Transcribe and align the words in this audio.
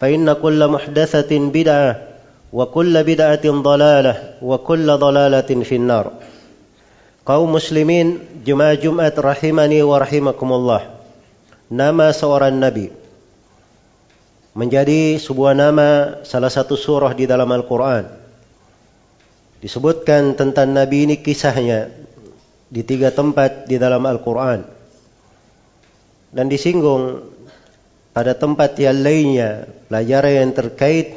فإن 0.00 0.32
كل 0.32 0.60
محدثة 0.68 1.32
بدعة 1.32 1.92
وكل 2.52 2.94
بدعة 3.04 3.44
ضلالة 3.48 4.14
وكل 4.42 4.86
ضلالة 4.96 5.50
في 5.64 5.76
النار 5.76 6.06
kaum 7.26 7.50
muslimin 7.50 8.22
jemaah 8.46 8.78
Jumat 8.78 9.18
rahimani 9.18 9.82
wa 9.82 9.98
rahimakumullah 9.98 10.94
nama 11.66 12.14
seorang 12.14 12.54
nabi 12.54 12.94
menjadi 14.54 15.18
sebuah 15.18 15.58
nama 15.58 16.22
salah 16.22 16.48
satu 16.54 16.78
surah 16.78 17.10
di 17.18 17.26
dalam 17.26 17.50
Al-Quran 17.50 18.06
disebutkan 19.58 20.38
tentang 20.38 20.70
nabi 20.70 21.10
ini 21.10 21.18
kisahnya 21.18 21.90
di 22.70 22.86
tiga 22.86 23.10
tempat 23.10 23.66
di 23.66 23.74
dalam 23.74 24.06
Al-Quran 24.06 24.62
dan 26.30 26.46
disinggung 26.46 27.26
pada 28.11 28.35
tempat 28.35 28.75
yang 28.75 28.99
lainnya 28.99 29.71
pelajaran 29.87 30.33
yang 30.47 30.51
terkait 30.51 31.15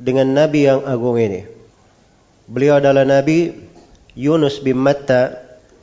dengan 0.00 0.28
Nabi 0.32 0.68
yang 0.68 0.82
agung 0.88 1.20
ini. 1.20 1.44
Beliau 2.48 2.80
adalah 2.80 3.04
Nabi 3.04 3.52
Yunus 4.16 4.60
bin 4.60 4.80
Matta 4.80 5.36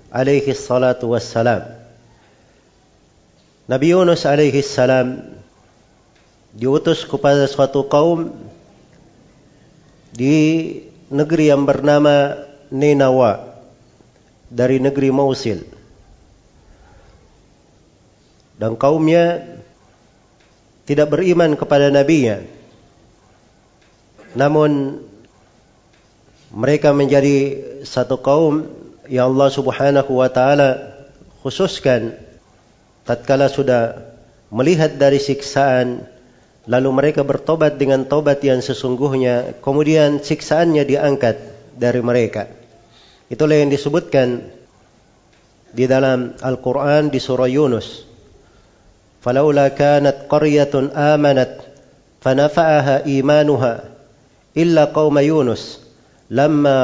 alaihi 0.09 0.52
salatu 0.53 1.14
wassalam. 1.14 1.66
Nabi 3.70 3.93
Yunus 3.93 4.26
alaihi 4.26 4.65
salam 4.65 5.21
diutus 6.58 7.05
kepada 7.05 7.45
suatu 7.45 7.86
kaum 7.86 8.33
di 10.09 10.38
negeri 11.14 11.54
yang 11.54 11.65
bernama 11.70 12.33
Ninawa 12.73 13.61
dari 14.49 14.82
negeri 14.82 15.14
Mausil. 15.14 15.61
Dan 18.59 18.76
kaumnya 18.76 19.45
tidak 20.89 21.14
beriman 21.14 21.54
kepada 21.54 21.94
nabinya. 21.94 22.42
Namun 24.33 24.98
mereka 26.50 26.89
menjadi 26.98 27.61
satu 27.86 28.17
kaum 28.17 28.66
yang 29.05 29.30
Allah 29.30 29.50
Subhanahu 29.54 30.17
wa 30.17 30.30
taala 30.33 30.98
khususkan 31.45 32.17
tatkala 33.05 33.54
sudah 33.54 34.02
melihat 34.50 34.98
dari 34.98 35.22
siksaan 35.22 36.10
lalu 36.66 36.89
mereka 36.89 37.21
bertobat 37.21 37.77
dengan 37.77 38.10
tobat 38.10 38.42
yang 38.42 38.66
sesungguhnya 38.66 39.61
kemudian 39.61 40.26
siksaannya 40.26 40.89
diangkat 40.89 41.38
dari 41.77 42.02
mereka. 42.02 42.50
Itulah 43.30 43.61
yang 43.61 43.70
disebutkan 43.70 44.42
di 45.70 45.86
dalam 45.86 46.33
Al-Qur'an 46.42 47.14
di 47.14 47.21
surah 47.21 47.45
Yunus. 47.45 48.08
فلولا 49.24 49.68
كانت 49.68 50.17
قرية 50.28 50.74
آمنت 50.96 51.52
فنفعها 52.20 53.06
إيمانها 53.06 53.74
إلا 54.56 54.84
قوم 54.84 55.18
يونس 55.18 55.80
لما 56.30 56.78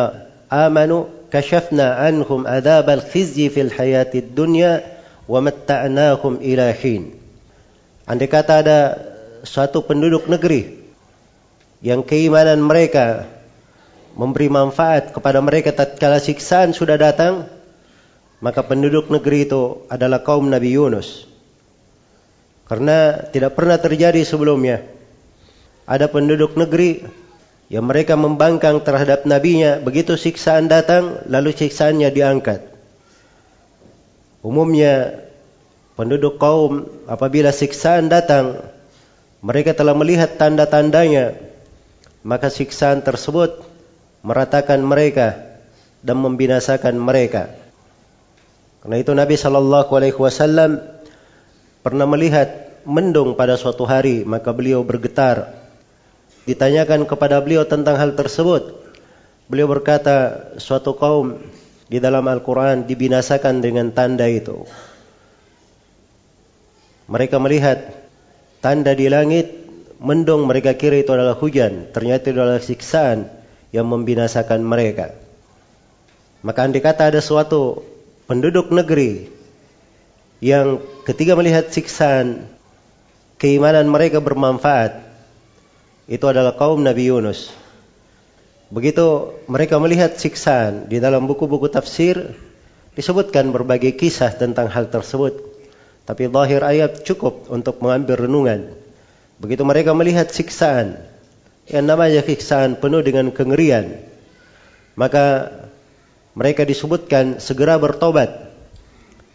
آمنوا 0.53 1.05
كشفنا 1.33 1.87
عنهم 1.94 2.47
عذاب 2.47 2.91
الخزي 2.91 3.49
في 3.49 3.61
الحياة 3.61 4.11
الدنيا 4.15 4.72
ومتعناهم 5.28 6.34
إلى 6.43 6.72
حين 6.72 7.21
Andai 8.11 8.27
kata 8.27 8.59
ada 8.59 8.81
suatu 9.47 9.87
penduduk 9.87 10.27
negeri 10.27 10.83
yang 11.78 12.03
keimanan 12.03 12.59
mereka 12.59 13.22
memberi 14.19 14.50
manfaat 14.50 15.15
kepada 15.15 15.38
mereka 15.38 15.71
tatkala 15.71 16.19
siksaan 16.19 16.75
sudah 16.75 16.99
datang, 16.99 17.47
maka 18.43 18.66
penduduk 18.66 19.15
negeri 19.15 19.47
itu 19.47 19.87
adalah 19.87 20.27
kaum 20.27 20.50
Nabi 20.50 20.75
Yunus. 20.75 21.31
Karena 22.66 23.30
tidak 23.30 23.53
pernah 23.53 23.78
terjadi 23.78 24.26
sebelumnya. 24.26 24.81
Ada 25.86 26.09
penduduk 26.09 26.58
negeri 26.58 27.06
yang 27.70 27.86
mereka 27.86 28.18
membangkang 28.18 28.81
terhadap 28.81 29.26
nabinya, 29.30 29.78
begitu 29.81 30.18
siksaan 30.18 30.66
datang, 30.66 31.22
lalu 31.30 31.54
siksaannya 31.54 32.09
diangkat. 32.09 32.62
Umumnya 34.46 35.25
penduduk 35.98 36.38
kaum 36.38 36.90
apabila 37.06 37.50
siksaan 37.50 38.09
datang, 38.09 38.62
mereka 39.46 39.78
telah 39.78 39.94
melihat 39.94 40.38
tanda-tandanya, 40.42 41.38
maka 42.25 42.50
siksaan 42.50 43.06
tersebut 43.06 43.62
meratakan 44.25 44.81
mereka 44.81 45.38
dan 46.02 46.18
membinasakan 46.18 46.98
mereka. 46.98 47.54
Karena 48.81 48.98
itu 49.02 49.14
Nabi 49.14 49.38
Shallallahu 49.38 49.90
Alaihi 49.94 50.18
Wasallam 50.18 50.94
pernah 51.85 52.09
melihat 52.09 52.81
mendung 52.81 53.38
pada 53.38 53.62
suatu 53.62 53.85
hari, 53.85 54.25
maka 54.25 54.50
beliau 54.50 54.81
bergetar. 54.81 55.53
Ditanyakan 56.50 57.06
kepada 57.06 57.38
beliau 57.38 57.62
tentang 57.69 58.01
hal 58.01 58.18
tersebut. 58.18 58.73
Beliau 59.46 59.69
berkata, 59.69 60.50
suatu 60.57 60.97
kaum 60.97 61.38
di 61.85 62.01
dalam 62.01 62.25
Al-Quran 62.25 62.90
dibinasakan 62.90 63.62
dengan 63.62 63.94
tanda 63.94 64.25
itu. 64.25 64.66
Mereka 67.06 67.38
melihat 67.38 67.94
tanda 68.66 68.97
di 68.97 69.06
langit, 69.06 69.53
mendung 70.01 70.50
mereka 70.50 70.74
kira 70.74 70.97
itu 70.97 71.13
adalah 71.13 71.38
hujan. 71.38 71.94
Ternyata 71.94 72.34
itu 72.34 72.41
adalah 72.41 72.66
siksaan 72.66 73.29
yang 73.69 73.86
membinasakan 73.86 74.65
mereka. 74.65 75.13
Maka 76.42 76.65
andai 76.65 76.81
kata 76.81 77.13
ada 77.13 77.21
suatu 77.21 77.86
penduduk 78.25 78.74
negeri 78.74 79.35
yang 80.45 80.77
ketika 81.09 81.33
melihat 81.33 81.74
siksaan 81.74 82.45
keimanan 83.42 83.89
mereka 83.89 84.21
bermanfaat 84.21 85.01
itu 86.06 86.21
adalah 86.30 86.53
kaum 86.53 86.86
Nabi 86.86 87.09
Yunus. 87.09 87.50
Begitu 88.69 89.33
mereka 89.50 89.81
melihat 89.81 90.13
siksaan 90.21 90.86
di 90.86 91.01
dalam 91.01 91.25
buku-buku 91.25 91.65
tafsir 91.74 92.38
disebutkan 92.94 93.50
berbagai 93.50 93.97
kisah 93.97 94.38
tentang 94.38 94.69
hal 94.69 94.94
tersebut. 94.94 95.33
Tapi 96.06 96.30
lahir 96.30 96.62
ayat 96.62 97.01
cukup 97.01 97.50
untuk 97.50 97.81
mengambil 97.81 98.30
renungan. 98.30 98.69
Begitu 99.41 99.65
mereka 99.65 99.98
melihat 99.98 100.30
siksaan 100.30 101.01
yang 101.65 101.89
namanya 101.89 102.21
siksaan 102.21 102.77
penuh 102.77 103.01
dengan 103.01 103.33
kengerian, 103.33 103.98
maka 104.94 105.50
mereka 106.38 106.62
disebutkan 106.62 107.41
segera 107.41 107.81
bertobat 107.81 108.55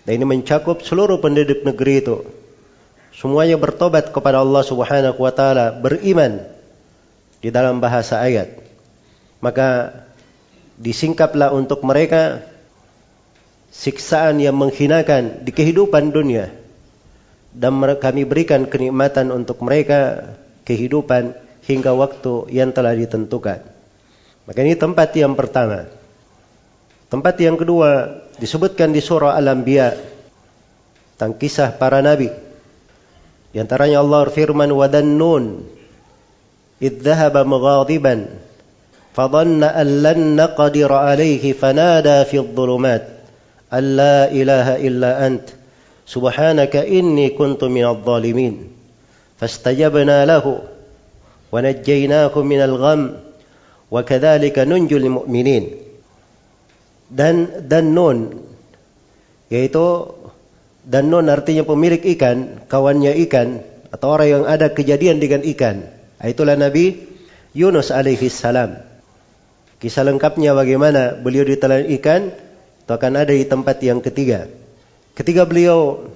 dan 0.04 0.12
ini 0.16 0.24
mencakup 0.24 0.80
seluruh 0.80 1.20
penduduk 1.20 1.64
negeri 1.64 2.00
itu. 2.00 2.16
Semuanya 3.12 3.60
bertobat 3.60 4.14
kepada 4.14 4.40
Allah 4.40 4.62
Subhanahu 4.64 5.18
wa 5.20 5.32
taala, 5.34 5.76
beriman 5.76 6.40
di 7.40 7.52
dalam 7.52 7.80
bahasa 7.82 8.20
ayat. 8.20 8.60
maka 9.40 9.96
disingkaplah 10.76 11.48
untuk 11.56 11.80
mereka 11.80 12.44
siksaan 13.72 14.36
yang 14.36 14.52
menghinakan 14.52 15.40
di 15.44 15.48
kehidupan 15.48 16.12
dunia 16.12 16.52
dan 17.50 17.80
kami 17.98 18.28
berikan 18.28 18.68
kenikmatan 18.68 19.34
untuk 19.34 19.64
mereka 19.64 20.32
kehidupan 20.68 21.34
hingga 21.66 21.92
waktu 21.96 22.52
yang 22.54 22.70
telah 22.70 22.94
ditentukan. 22.94 23.64
Maka 24.46 24.58
ini 24.62 24.74
tempat 24.78 25.14
yang 25.18 25.34
pertama. 25.34 25.90
Tempat 27.10 27.42
yang 27.42 27.58
kedua 27.58 28.22
disebutkan 28.38 28.94
di 28.94 29.02
surah 29.02 29.34
Al-Anbiya 29.34 29.98
tentang 31.18 31.34
kisah 31.34 31.74
para 31.74 31.98
nabi. 31.98 32.30
Di 33.50 33.58
antaranya 33.58 33.98
Allah 33.98 34.30
firman 34.30 34.70
wa 34.70 34.86
dannun 34.86 35.66
id 36.78 37.02
dhahaba 37.02 37.42
mughadiban 37.42 38.30
fadhanna 39.10 39.74
an 39.74 39.88
lan 40.06 40.38
naqdir 40.38 40.86
alayhi 40.86 41.50
fanada 41.50 42.22
fi 42.22 42.38
adh-dhulumat 42.38 43.02
an 43.74 43.84
la 43.98 44.30
ilaha 44.30 44.78
illa 44.78 45.18
ant 45.26 45.50
subhanaka 46.06 46.86
inni 46.86 47.34
kuntu 47.34 47.66
minadh 47.66 48.06
dhalimin 48.06 48.70
fastajabna 49.42 50.22
lahu 50.30 50.62
minal 52.46 52.76
gham 52.78 53.18
wa 53.90 54.00
kadzalika 54.06 54.62
nunjul 54.62 55.10
mu'minin 55.10 55.89
dan 57.10 57.66
dan 57.66 57.90
nun 57.90 58.46
yaitu 59.50 60.14
dan 60.86 61.12
nun 61.12 61.28
artinya 61.28 61.66
pemilik 61.66 62.00
ikan, 62.16 62.64
kawannya 62.70 63.18
ikan 63.28 63.60
atau 63.92 64.06
orang 64.16 64.28
yang 64.30 64.44
ada 64.46 64.72
kejadian 64.72 65.20
dengan 65.20 65.44
ikan. 65.44 65.84
Itulah 66.22 66.56
Nabi 66.56 66.96
Yunus 67.52 67.90
alaihi 67.92 68.30
salam. 68.32 68.80
Kisah 69.80 70.06
lengkapnya 70.06 70.54
bagaimana 70.54 71.18
beliau 71.18 71.44
ditelan 71.44 71.88
ikan 72.00 72.30
itu 72.30 72.92
akan 72.92 73.12
ada 73.16 73.32
di 73.32 73.44
tempat 73.44 73.76
yang 73.82 74.00
ketiga. 74.00 74.46
Ketika 75.16 75.44
beliau 75.44 76.10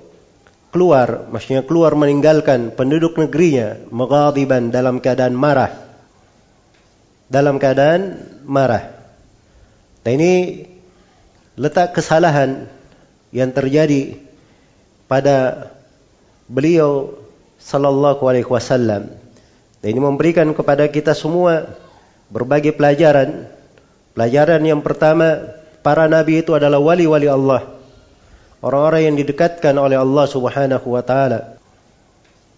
keluar, 0.74 1.30
maksudnya 1.30 1.62
keluar 1.62 1.94
meninggalkan 1.94 2.74
penduduk 2.74 3.14
negerinya, 3.14 3.78
meghadiban 3.88 4.74
dalam 4.74 4.98
keadaan 5.00 5.34
marah. 5.38 5.70
Dalam 7.30 7.56
keadaan 7.62 8.20
marah. 8.44 8.90
Nah 10.04 10.12
ini 10.12 10.32
letak 11.54 11.94
kesalahan 11.94 12.66
yang 13.30 13.50
terjadi 13.50 14.18
pada 15.06 15.70
beliau 16.50 17.14
sallallahu 17.58 18.22
alaihi 18.26 18.48
wasallam. 18.48 19.10
Dan 19.80 19.88
ini 19.94 20.00
memberikan 20.00 20.48
kepada 20.56 20.88
kita 20.88 21.12
semua 21.12 21.76
berbagai 22.32 22.72
pelajaran. 22.74 23.48
Pelajaran 24.14 24.62
yang 24.62 24.80
pertama, 24.80 25.54
para 25.82 26.06
nabi 26.06 26.40
itu 26.40 26.54
adalah 26.54 26.80
wali-wali 26.80 27.28
Allah. 27.28 27.74
Orang-orang 28.64 29.12
yang 29.12 29.16
didekatkan 29.20 29.76
oleh 29.76 30.00
Allah 30.00 30.24
Subhanahu 30.24 30.86
wa 30.88 31.02
taala. 31.04 31.60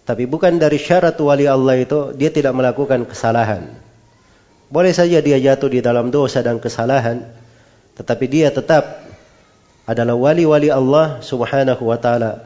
Tapi 0.07 0.23
bukan 0.23 0.55
dari 0.55 0.79
syarat 0.79 1.19
wali 1.19 1.51
Allah 1.51 1.83
itu 1.83 2.15
dia 2.15 2.31
tidak 2.31 2.55
melakukan 2.55 3.03
kesalahan. 3.03 3.75
Boleh 4.71 4.95
saja 4.95 5.19
dia 5.19 5.35
jatuh 5.35 5.67
di 5.67 5.83
dalam 5.83 6.07
dosa 6.07 6.39
dan 6.39 6.63
kesalahan, 6.63 7.27
tetapi 7.97 8.25
dia 8.29 8.53
tetap 8.53 9.01
adalah 9.89 10.13
wali-wali 10.13 10.69
Allah 10.69 11.17
Subhanahu 11.25 11.81
wa 11.81 11.97
taala. 11.97 12.45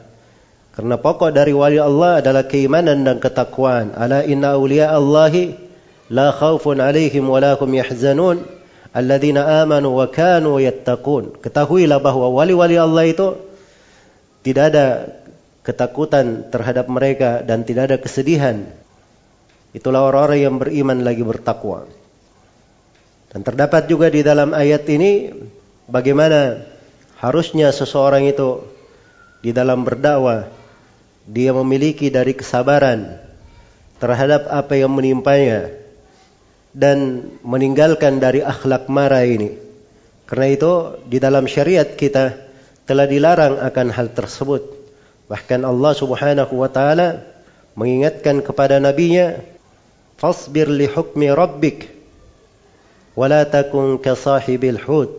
Karena 0.72 0.96
pokok 0.96 1.36
dari 1.36 1.52
wali 1.52 1.76
Allah 1.76 2.24
adalah 2.24 2.48
keimanan 2.48 3.04
dan 3.04 3.20
ketakwaan. 3.20 3.92
Ala 3.92 4.24
inna 4.24 4.56
awliya 4.56 4.88
Allahi 4.96 5.52
la 6.08 6.32
khaufun 6.32 6.80
alaihim 6.80 7.28
wa 7.28 7.36
la 7.44 7.60
yahzanun 7.60 8.40
alladzina 8.96 9.60
amanu 9.60 9.92
wa 9.92 10.08
kanu 10.08 10.56
yattaqun. 10.56 11.44
Ketahuilah 11.44 12.00
bahwa 12.00 12.32
wali-wali 12.32 12.80
Allah 12.80 13.04
itu 13.04 13.36
tidak 14.40 14.64
ada 14.72 14.86
ketakutan 15.60 16.48
terhadap 16.48 16.88
mereka 16.88 17.44
dan 17.44 17.68
tidak 17.68 17.92
ada 17.92 17.96
kesedihan. 18.00 18.64
Itulah 19.76 20.08
orang-orang 20.08 20.40
yang 20.40 20.56
beriman 20.56 21.04
lagi 21.04 21.20
bertakwa. 21.20 21.84
Dan 23.32 23.40
terdapat 23.40 23.88
juga 23.88 24.12
di 24.12 24.20
dalam 24.20 24.52
ayat 24.52 24.84
ini 24.92 25.32
bagaimana 25.88 26.60
harusnya 27.16 27.72
seseorang 27.72 28.28
itu 28.28 28.60
di 29.40 29.56
dalam 29.56 29.88
berdakwah 29.88 30.52
dia 31.24 31.56
memiliki 31.56 32.12
dari 32.12 32.36
kesabaran 32.36 33.16
terhadap 33.96 34.52
apa 34.52 34.76
yang 34.76 34.92
menimpanya 34.92 35.72
dan 36.76 37.30
meninggalkan 37.40 38.20
dari 38.20 38.44
akhlak 38.44 38.92
marah 38.92 39.24
ini. 39.24 39.56
Karena 40.28 40.46
itu 40.52 40.72
di 41.08 41.16
dalam 41.16 41.48
syariat 41.48 41.88
kita 41.88 42.36
telah 42.84 43.08
dilarang 43.08 43.64
akan 43.64 43.88
hal 43.96 44.12
tersebut. 44.12 44.60
Bahkan 45.32 45.64
Allah 45.64 45.92
Subhanahu 45.96 46.52
wa 46.60 46.68
taala 46.68 47.24
mengingatkan 47.78 48.44
kepada 48.44 48.76
nabinya, 48.76 49.40
"Fasbir 50.20 50.68
li 50.68 50.84
hukmi 50.84 51.32
rabbik." 51.32 52.01
ولا 53.16 53.42
تكن 53.42 53.98
كصاحب 53.98 54.64
الحوت 54.64 55.10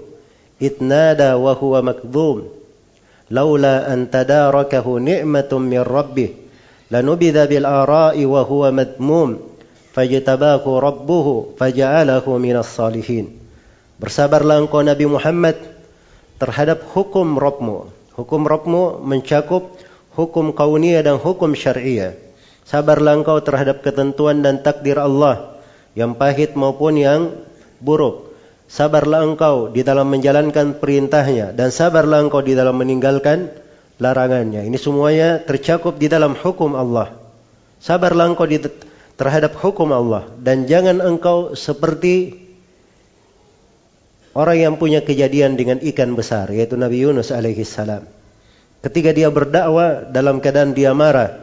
إذ 0.61 0.73
نادى 0.83 1.33
وهو 1.33 1.81
مكذوم 1.81 2.37
لولا 3.31 3.93
أن 3.93 4.11
تداركه 4.11 4.87
نعمة 4.99 5.51
من 5.51 5.79
ربه 5.79 6.29
لنبذ 6.91 7.47
بالآراء 7.47 8.25
وهو 8.25 8.71
مذموم 8.71 9.29
فاجتباه 9.93 10.79
ربه 10.79 11.27
فجعله 11.59 12.25
من 12.37 12.55
الصالحين 12.57 13.43
Bersabarlah 13.93 14.59
engkau 14.59 14.83
Nabi 14.83 15.07
Muhammad 15.07 15.55
terhadap 16.35 16.83
hukum 16.91 17.39
Rabbmu. 17.39 17.87
Hukum 18.19 18.43
Rabbmu 18.43 18.99
mencakup 18.99 19.79
hukum 20.17 20.51
kauniyah 20.51 21.07
dan 21.07 21.21
hukum 21.21 21.55
syariah. 21.55 22.11
Sabarlah 22.67 23.15
engkau 23.15 23.39
terhadap 23.39 23.79
ketentuan 23.79 24.43
dan 24.43 24.59
takdir 24.59 24.99
Allah 24.99 25.55
yang 25.95 26.19
pahit 26.19 26.57
maupun 26.59 26.99
yang 26.99 27.31
buruk. 27.83 28.31
Sabarlah 28.71 29.27
engkau 29.27 29.69
di 29.69 29.83
dalam 29.83 30.09
menjalankan 30.09 30.80
perintahnya 30.80 31.51
dan 31.53 31.69
sabarlah 31.69 32.24
engkau 32.24 32.41
di 32.41 32.56
dalam 32.56 32.80
meninggalkan 32.80 33.51
larangannya. 34.01 34.65
Ini 34.65 34.77
semuanya 34.80 35.44
tercakup 35.44 36.00
di 36.00 36.09
dalam 36.09 36.33
hukum 36.33 36.74
Allah. 36.74 37.13
Sabarlah 37.83 38.31
engkau 38.31 38.47
di, 38.47 38.63
terhadap 39.19 39.59
hukum 39.59 39.91
Allah 39.94 40.25
dan 40.41 40.65
jangan 40.65 41.03
engkau 41.03 41.53
seperti 41.53 42.39
orang 44.34 44.57
yang 44.57 44.75
punya 44.79 45.05
kejadian 45.05 45.53
dengan 45.53 45.77
ikan 45.84 46.17
besar 46.17 46.50
yaitu 46.50 46.74
Nabi 46.74 47.03
Yunus 47.05 47.29
alaihi 47.29 47.62
salam. 47.67 48.07
Ketika 48.84 49.15
dia 49.15 49.31
berdakwah 49.31 50.10
dalam 50.12 50.43
keadaan 50.43 50.75
dia 50.75 50.91
marah, 50.91 51.39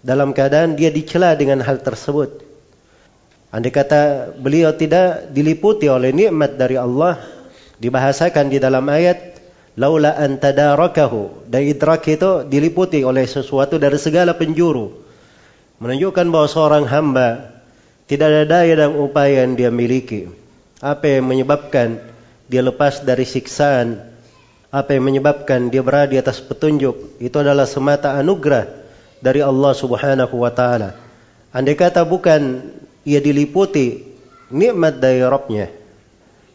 dalam 0.00 0.32
keadaan 0.32 0.78
dia 0.78 0.88
dicela 0.88 1.36
dengan 1.36 1.60
hal 1.60 1.84
tersebut, 1.84 2.49
Andai 3.50 3.74
kata 3.74 4.30
beliau 4.38 4.70
tidak 4.78 5.34
diliputi 5.34 5.90
oleh 5.90 6.14
nikmat 6.14 6.54
dari 6.54 6.78
Allah, 6.78 7.18
dibahasakan 7.82 8.46
di 8.46 8.62
dalam 8.62 8.86
ayat, 8.86 9.42
laula 9.74 10.14
an 10.14 10.38
tadarakahu. 10.38 11.50
Dan 11.50 11.66
idrak 11.66 12.06
itu 12.06 12.46
diliputi 12.46 13.02
oleh 13.02 13.26
sesuatu 13.26 13.74
dari 13.74 13.98
segala 13.98 14.38
penjuru. 14.38 14.94
Menunjukkan 15.82 16.26
bahwa 16.30 16.46
seorang 16.46 16.84
hamba 16.86 17.58
tidak 18.06 18.26
ada 18.30 18.44
daya 18.46 18.86
dan 18.86 18.94
upaya 18.94 19.42
yang 19.42 19.58
dia 19.58 19.70
miliki. 19.74 20.30
Apa 20.78 21.18
yang 21.18 21.26
menyebabkan 21.26 21.98
dia 22.46 22.62
lepas 22.62 23.02
dari 23.02 23.26
siksaan, 23.26 23.98
apa 24.70 24.94
yang 24.94 25.10
menyebabkan 25.10 25.74
dia 25.74 25.82
berada 25.82 26.14
di 26.14 26.22
atas 26.22 26.38
petunjuk, 26.38 27.18
itu 27.18 27.36
adalah 27.38 27.66
semata 27.66 28.14
anugerah 28.14 28.70
dari 29.18 29.42
Allah 29.42 29.74
Subhanahu 29.74 30.38
wa 30.38 30.54
taala. 30.54 30.94
Andai 31.50 31.74
kata 31.74 32.06
bukan 32.06 32.62
ia 33.04 33.20
diliputi 33.22 34.04
nikmat 34.52 35.00
dari 35.00 35.22
Rabbnya, 35.24 35.72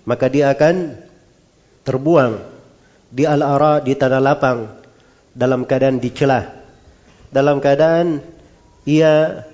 maka 0.05 0.25
dia 0.29 0.51
akan 0.51 0.99
terbuang 1.85 2.33
di 3.09 3.23
al-ara 3.23 3.79
di 3.79 3.93
tanah 3.95 4.21
lapang 4.21 4.67
dalam 5.31 5.63
keadaan 5.63 5.97
dicela, 5.97 6.51
dalam 7.31 7.63
keadaan 7.63 8.19
ia 8.85 9.45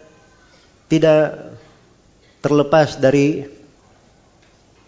tidak 0.91 1.55
terlepas 2.43 2.99
dari 2.99 3.47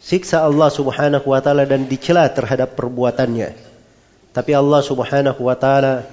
siksa 0.04 0.44
Allah 0.44 0.68
Subhanahu 0.68 1.32
wa 1.32 1.40
taala 1.40 1.64
dan 1.64 1.88
dicela 1.88 2.28
terhadap 2.28 2.76
perbuatannya. 2.76 3.56
Tapi 4.34 4.52
Allah 4.52 4.82
Subhanahu 4.84 5.40
wa 5.46 5.56
taala 5.56 6.04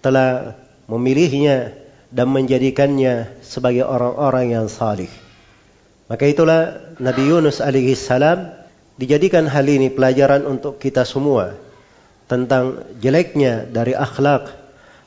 telah 0.00 0.56
memilihnya 0.86 1.74
dan 2.08 2.30
menjadikannya 2.30 3.42
sebagai 3.42 3.84
orang-orang 3.84 4.54
yang 4.54 4.66
salih. 4.70 5.10
Maka 6.06 6.24
itulah 6.26 6.94
Nabi 7.02 7.34
Yunus 7.34 7.58
alaihi 7.58 7.98
salam 7.98 8.54
dijadikan 8.94 9.50
hal 9.50 9.66
ini 9.66 9.90
pelajaran 9.90 10.46
untuk 10.46 10.78
kita 10.78 11.02
semua 11.02 11.58
tentang 12.30 12.86
jeleknya 13.02 13.66
dari 13.66 13.94
akhlak 13.94 14.54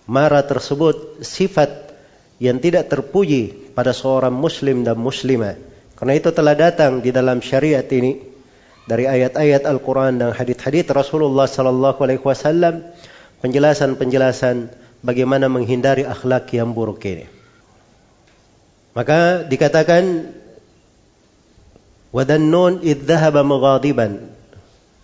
marah 0.08 0.44
tersebut 0.44 1.24
sifat 1.24 1.92
yang 2.40 2.60
tidak 2.60 2.88
terpuji 2.88 3.72
pada 3.76 3.92
seorang 3.92 4.32
muslim 4.32 4.84
dan 4.88 4.96
muslimah 4.96 5.60
Karena 6.00 6.16
itu 6.16 6.32
telah 6.32 6.56
datang 6.56 7.04
di 7.04 7.12
dalam 7.12 7.44
syariat 7.44 7.84
ini 7.92 8.24
dari 8.88 9.04
ayat-ayat 9.04 9.68
Al-Quran 9.68 10.16
dan 10.24 10.32
hadith-hadith 10.32 10.96
Rasulullah 10.96 11.44
Sallallahu 11.44 12.00
Alaihi 12.00 12.24
Wasallam 12.24 12.88
penjelasan-penjelasan 13.44 14.72
bagaimana 15.04 15.52
menghindari 15.52 16.08
akhlak 16.08 16.56
yang 16.56 16.72
buruk 16.72 17.04
ini. 17.04 17.28
Maka 18.96 19.44
dikatakan 19.44 20.32
wadannun 22.10 22.82
idh 22.82 23.06
dhahaba 23.06 23.46
mughadiban 23.46 24.30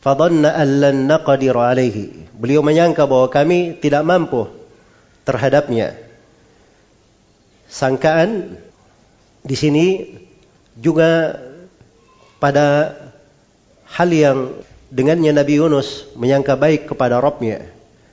fadhanna 0.06 0.54
an 0.54 0.70
lan 0.82 0.98
naqdir 1.10 1.58
alaihi. 1.58 2.30
Beliau 2.38 2.62
menyangka 2.62 3.10
bahwa 3.10 3.26
kami 3.34 3.82
tidak 3.82 4.06
mampu 4.06 4.46
terhadapnya. 5.26 5.98
Sangkaan 7.66 8.62
di 9.42 9.56
sini 9.58 10.14
juga 10.78 11.42
pada 12.38 12.94
hal 13.90 14.10
yang 14.14 14.54
dengannya 14.94 15.34
Nabi 15.34 15.58
Yunus 15.58 16.06
menyangka 16.14 16.54
baik 16.54 16.94
kepada 16.94 17.18
Robnya. 17.18 17.66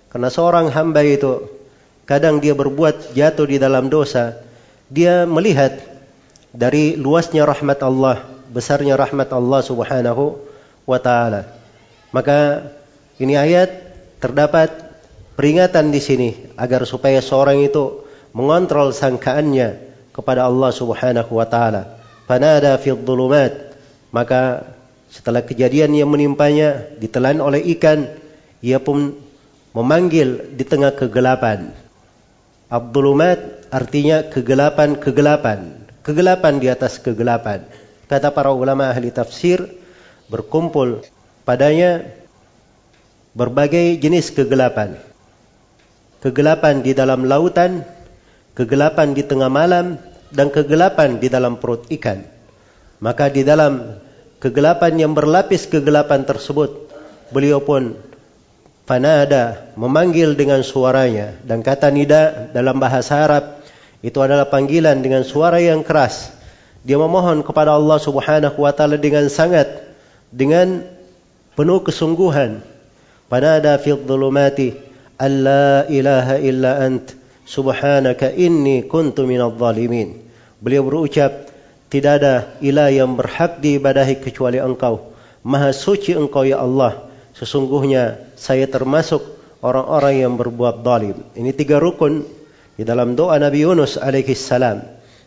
Karena 0.08 0.32
seorang 0.32 0.72
hamba 0.72 1.04
itu 1.04 1.48
kadang 2.08 2.40
dia 2.40 2.56
berbuat 2.56 3.12
jatuh 3.12 3.46
di 3.48 3.56
dalam 3.60 3.92
dosa, 3.92 4.40
dia 4.88 5.28
melihat 5.28 5.76
dari 6.52 6.96
luasnya 6.96 7.48
rahmat 7.48 7.80
Allah, 7.80 8.20
besarnya 8.52 9.00
rahmat 9.00 9.32
Allah 9.32 9.60
Subhanahu 9.64 10.36
wa 10.84 10.98
taala. 11.00 11.48
Maka 12.12 12.68
ini 13.16 13.34
ayat 13.40 13.72
terdapat 14.20 14.68
peringatan 15.34 15.88
di 15.88 16.00
sini 16.04 16.30
agar 16.60 16.84
supaya 16.84 17.24
seorang 17.24 17.64
itu 17.64 18.04
mengontrol 18.36 18.92
sangkaannya 18.92 19.90
kepada 20.12 20.44
Allah 20.44 20.70
Subhanahu 20.70 21.32
wa 21.32 21.48
taala. 21.48 21.96
Fanada 22.28 22.76
fi 22.76 22.92
dhulumat. 22.92 23.72
Maka 24.12 24.68
setelah 25.08 25.40
kejadian 25.40 25.96
yang 25.96 26.12
menimpanya 26.12 26.84
ditelan 27.00 27.40
oleh 27.40 27.64
ikan 27.76 28.12
ia 28.60 28.76
pun 28.76 29.16
memanggil 29.72 30.52
di 30.52 30.64
tengah 30.68 30.92
kegelapan. 30.92 31.72
Abdulumat 32.68 33.72
artinya 33.72 34.20
kegelapan-kegelapan. 34.28 35.80
Kegelapan 36.04 36.60
di 36.60 36.68
atas 36.68 37.00
kegelapan 37.00 37.64
kata 38.12 38.36
para 38.36 38.52
ulama 38.52 38.92
ahli 38.92 39.08
tafsir 39.08 39.64
berkumpul 40.28 41.00
padanya 41.48 42.04
berbagai 43.32 43.96
jenis 43.96 44.28
kegelapan 44.36 45.00
kegelapan 46.20 46.84
di 46.84 46.92
dalam 46.92 47.24
lautan 47.24 47.88
kegelapan 48.52 49.16
di 49.16 49.24
tengah 49.24 49.48
malam 49.48 49.96
dan 50.32 50.48
kegelapan 50.48 51.20
di 51.20 51.28
dalam 51.28 51.60
perut 51.60 51.88
ikan. 51.92 52.24
Maka 53.02 53.28
di 53.28 53.42
dalam 53.42 54.00
kegelapan 54.38 54.94
yang 54.96 55.12
berlapis 55.12 55.68
kegelapan 55.68 56.24
tersebut, 56.24 56.88
beliau 57.34 57.60
pun 57.60 57.98
fanada 58.88 59.72
memanggil 59.78 60.34
dengan 60.34 60.60
suaranya 60.62 61.38
dan 61.46 61.62
kata 61.62 61.88
nida 61.90 62.50
dalam 62.50 62.78
bahasa 62.82 63.22
Arab 63.22 63.44
itu 64.02 64.18
adalah 64.18 64.50
panggilan 64.50 64.98
dengan 65.02 65.22
suara 65.22 65.62
yang 65.62 65.86
keras. 65.86 66.34
Dia 66.82 66.98
memohon 66.98 67.46
kepada 67.46 67.78
Allah 67.78 67.98
Subhanahu 68.02 68.58
wa 68.58 68.72
taala 68.74 68.98
dengan 68.98 69.30
sangat 69.30 69.70
dengan 70.34 70.82
penuh 71.54 71.80
kesungguhan. 71.86 72.62
Fanada 73.30 73.80
fi 73.80 73.96
dhulumati 73.96 74.76
alla 75.16 75.88
ilaha 75.88 76.36
illa 76.42 76.82
ant 76.84 77.16
subhanaka 77.46 78.34
inni 78.34 78.84
kuntu 78.84 79.24
minadh 79.24 79.56
dhalimin. 79.56 80.20
Beliau 80.58 80.84
berucap, 80.84 81.48
tidak 81.88 82.12
ada 82.22 82.34
ilah 82.60 82.88
yang 82.92 83.14
berhak 83.18 83.62
diibadahi 83.62 84.20
kecuali 84.20 84.58
engkau. 84.60 85.12
Maha 85.42 85.74
suci 85.74 86.14
engkau 86.14 86.46
ya 86.46 86.62
Allah. 86.62 87.10
Sesungguhnya 87.32 88.20
saya 88.38 88.68
termasuk 88.68 89.24
orang-orang 89.64 90.22
yang 90.22 90.34
berbuat 90.36 90.84
zalim. 90.84 91.18
Ini 91.34 91.50
tiga 91.56 91.80
rukun 91.82 92.22
di 92.76 92.82
dalam 92.84 93.16
doa 93.18 93.38
Nabi 93.40 93.64
Yunus 93.64 93.96
alaihi 93.98 94.36
salam. 94.36 94.84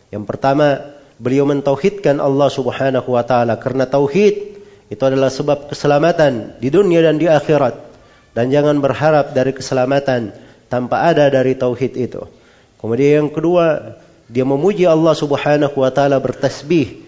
Yang 0.08 0.24
pertama, 0.24 0.95
beliau 1.16 1.48
mentauhidkan 1.48 2.20
Allah 2.20 2.48
Subhanahu 2.52 3.08
wa 3.16 3.24
taala 3.24 3.56
karena 3.56 3.88
tauhid 3.88 4.56
itu 4.86 5.02
adalah 5.02 5.32
sebab 5.32 5.66
keselamatan 5.72 6.62
di 6.62 6.68
dunia 6.70 7.02
dan 7.02 7.18
di 7.18 7.26
akhirat. 7.26 7.74
Dan 8.36 8.52
jangan 8.52 8.78
berharap 8.78 9.32
dari 9.32 9.56
keselamatan 9.56 10.30
tanpa 10.68 11.08
ada 11.08 11.26
dari 11.32 11.56
tauhid 11.56 11.92
itu. 11.96 12.22
Kemudian 12.76 13.24
yang 13.24 13.30
kedua, 13.32 13.96
dia 14.28 14.44
memuji 14.44 14.84
Allah 14.84 15.16
Subhanahu 15.16 15.72
wa 15.72 15.90
taala 15.90 16.20
bertasbih, 16.20 17.02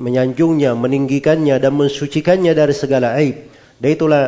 menyanjungnya, 0.00 0.72
meninggikannya 0.74 1.60
dan 1.60 1.76
mensucikannya 1.76 2.56
dari 2.56 2.74
segala 2.74 3.20
aib. 3.20 3.52
Dan 3.78 3.88
itulah 3.94 4.24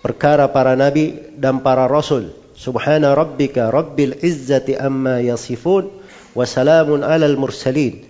perkara 0.00 0.48
para 0.48 0.78
nabi 0.78 1.34
dan 1.36 1.60
para 1.60 1.90
rasul. 1.90 2.32
Subhana 2.54 3.14
rabbika 3.14 3.70
rabbil 3.70 4.18
izzati 4.18 4.74
amma 4.74 5.22
yasifun 5.22 5.90
wa 6.34 6.44
salamun 6.46 7.04
alal 7.04 7.36
mursalin. 7.36 8.07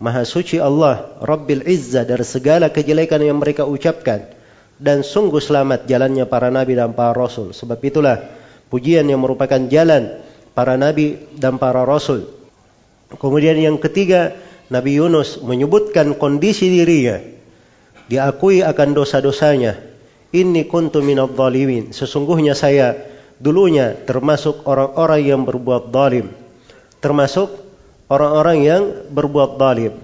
Maha 0.00 0.24
suci 0.24 0.56
Allah, 0.56 1.12
Rabbil 1.20 1.68
Izzah 1.68 2.08
dari 2.08 2.24
segala 2.24 2.72
kejelekan 2.72 3.20
yang 3.20 3.36
mereka 3.36 3.68
ucapkan. 3.68 4.32
Dan 4.80 5.04
sungguh 5.04 5.44
selamat 5.44 5.84
jalannya 5.84 6.24
para 6.24 6.48
nabi 6.48 6.72
dan 6.72 6.96
para 6.96 7.12
rasul. 7.12 7.52
Sebab 7.52 7.76
itulah 7.84 8.16
pujian 8.72 9.04
yang 9.04 9.20
merupakan 9.20 9.60
jalan 9.68 10.24
para 10.56 10.80
nabi 10.80 11.20
dan 11.36 11.60
para 11.60 11.84
rasul. 11.84 12.32
Kemudian 13.12 13.60
yang 13.60 13.76
ketiga, 13.76 14.32
Nabi 14.72 14.96
Yunus 14.96 15.42
menyebutkan 15.44 16.16
kondisi 16.16 16.72
dirinya. 16.72 17.20
Diakui 18.08 18.64
akan 18.64 18.88
dosa-dosanya. 18.96 19.76
Ini 20.32 20.64
kuntu 20.64 21.04
minadh 21.04 21.34
dhalimin. 21.34 21.92
Sesungguhnya 21.92 22.56
saya 22.56 22.96
dulunya 23.36 23.92
termasuk 24.08 24.64
orang-orang 24.64 25.20
yang 25.26 25.42
berbuat 25.42 25.90
zalim. 25.92 26.32
Termasuk 27.02 27.69
orang-orang 28.10 28.58
yang 28.66 28.82
berbuat 29.08 29.56
zalim. 29.56 29.94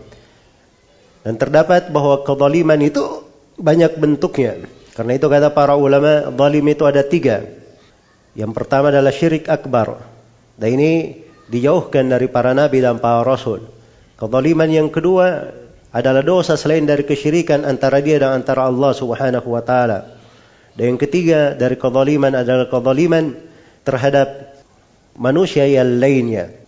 Dan 1.26 1.34
terdapat 1.42 1.90
bahwa 1.90 2.22
kezaliman 2.22 2.78
itu 2.78 3.02
banyak 3.58 3.98
bentuknya. 3.98 4.62
Karena 4.94 5.18
itu 5.18 5.26
kata 5.26 5.50
para 5.50 5.74
ulama, 5.74 6.30
zalim 6.30 6.64
itu 6.70 6.86
ada 6.86 7.02
tiga. 7.02 7.42
Yang 8.38 8.52
pertama 8.54 8.94
adalah 8.94 9.10
syirik 9.10 9.50
akbar. 9.50 10.06
Dan 10.54 10.78
ini 10.78 10.92
dijauhkan 11.50 12.06
dari 12.06 12.30
para 12.30 12.54
nabi 12.54 12.78
dan 12.78 13.02
para 13.02 13.26
rasul. 13.26 13.66
Kezaliman 14.16 14.70
yang 14.70 14.88
kedua 14.88 15.50
adalah 15.90 16.22
dosa 16.22 16.54
selain 16.54 16.86
dari 16.86 17.02
kesyirikan 17.02 17.66
antara 17.66 17.98
dia 18.00 18.22
dan 18.22 18.40
antara 18.40 18.70
Allah 18.70 18.94
Subhanahu 18.94 19.48
wa 19.50 19.60
taala. 19.66 20.16
Dan 20.78 20.94
yang 20.94 21.00
ketiga 21.00 21.56
dari 21.58 21.74
kezaliman 21.74 22.32
adalah 22.36 22.70
kezaliman 22.70 23.34
terhadap 23.82 24.56
manusia 25.16 25.64
yang 25.66 25.98
lainnya. 25.98 26.65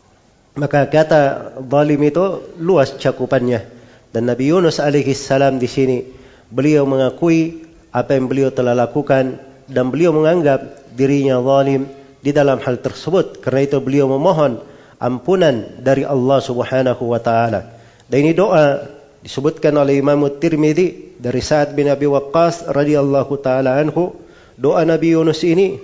Maka 0.58 0.90
kata 0.90 1.54
zalim 1.62 2.02
itu 2.02 2.42
luas 2.58 2.90
cakupannya. 2.98 3.62
Dan 4.10 4.26
Nabi 4.26 4.50
Yunus 4.50 4.82
alaihi 4.82 5.14
salam 5.14 5.62
di 5.62 5.70
sini 5.70 6.02
beliau 6.50 6.82
mengakui 6.82 7.62
apa 7.94 8.18
yang 8.18 8.26
beliau 8.26 8.50
telah 8.50 8.74
lakukan 8.74 9.38
dan 9.70 9.84
beliau 9.94 10.10
menganggap 10.10 10.82
dirinya 10.98 11.38
zalim 11.38 11.86
di 12.18 12.34
dalam 12.34 12.58
hal 12.58 12.82
tersebut. 12.82 13.38
Karena 13.38 13.70
itu 13.70 13.78
beliau 13.78 14.10
memohon 14.10 14.58
ampunan 14.98 15.78
dari 15.78 16.02
Allah 16.02 16.42
Subhanahu 16.42 17.06
wa 17.06 17.22
taala. 17.22 17.78
Dan 18.10 18.26
ini 18.26 18.34
doa 18.34 18.82
disebutkan 19.22 19.70
oleh 19.78 20.02
Imam 20.02 20.26
Tirmidzi 20.26 21.14
dari 21.22 21.38
Sa'ad 21.38 21.78
bin 21.78 21.86
Abi 21.86 22.10
Waqqas 22.10 22.66
radhiyallahu 22.66 23.32
taala 23.38 23.78
anhu. 23.78 24.10
Doa 24.58 24.82
Nabi 24.82 25.14
Yunus 25.14 25.46
ini, 25.46 25.78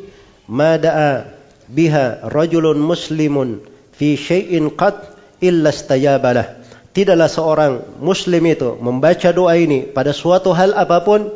"Ma 0.51 0.75
da'a 0.75 1.31
biha 1.71 2.27
rajulun 2.27 2.83
muslimun 2.83 3.74
fi 3.95 4.19
syai'in 4.19 4.75
qad 4.75 4.99
illa 5.39 5.71
istajabalah." 5.71 6.65
Tidaklah 6.95 7.27
seorang 7.27 7.73
muslim 7.99 8.43
itu 8.47 8.79
membaca 8.79 9.35
doa 9.35 9.59
ini 9.59 9.83
pada 9.83 10.15
suatu 10.15 10.55
hal 10.55 10.79
apa 10.79 11.03
pun 11.03 11.27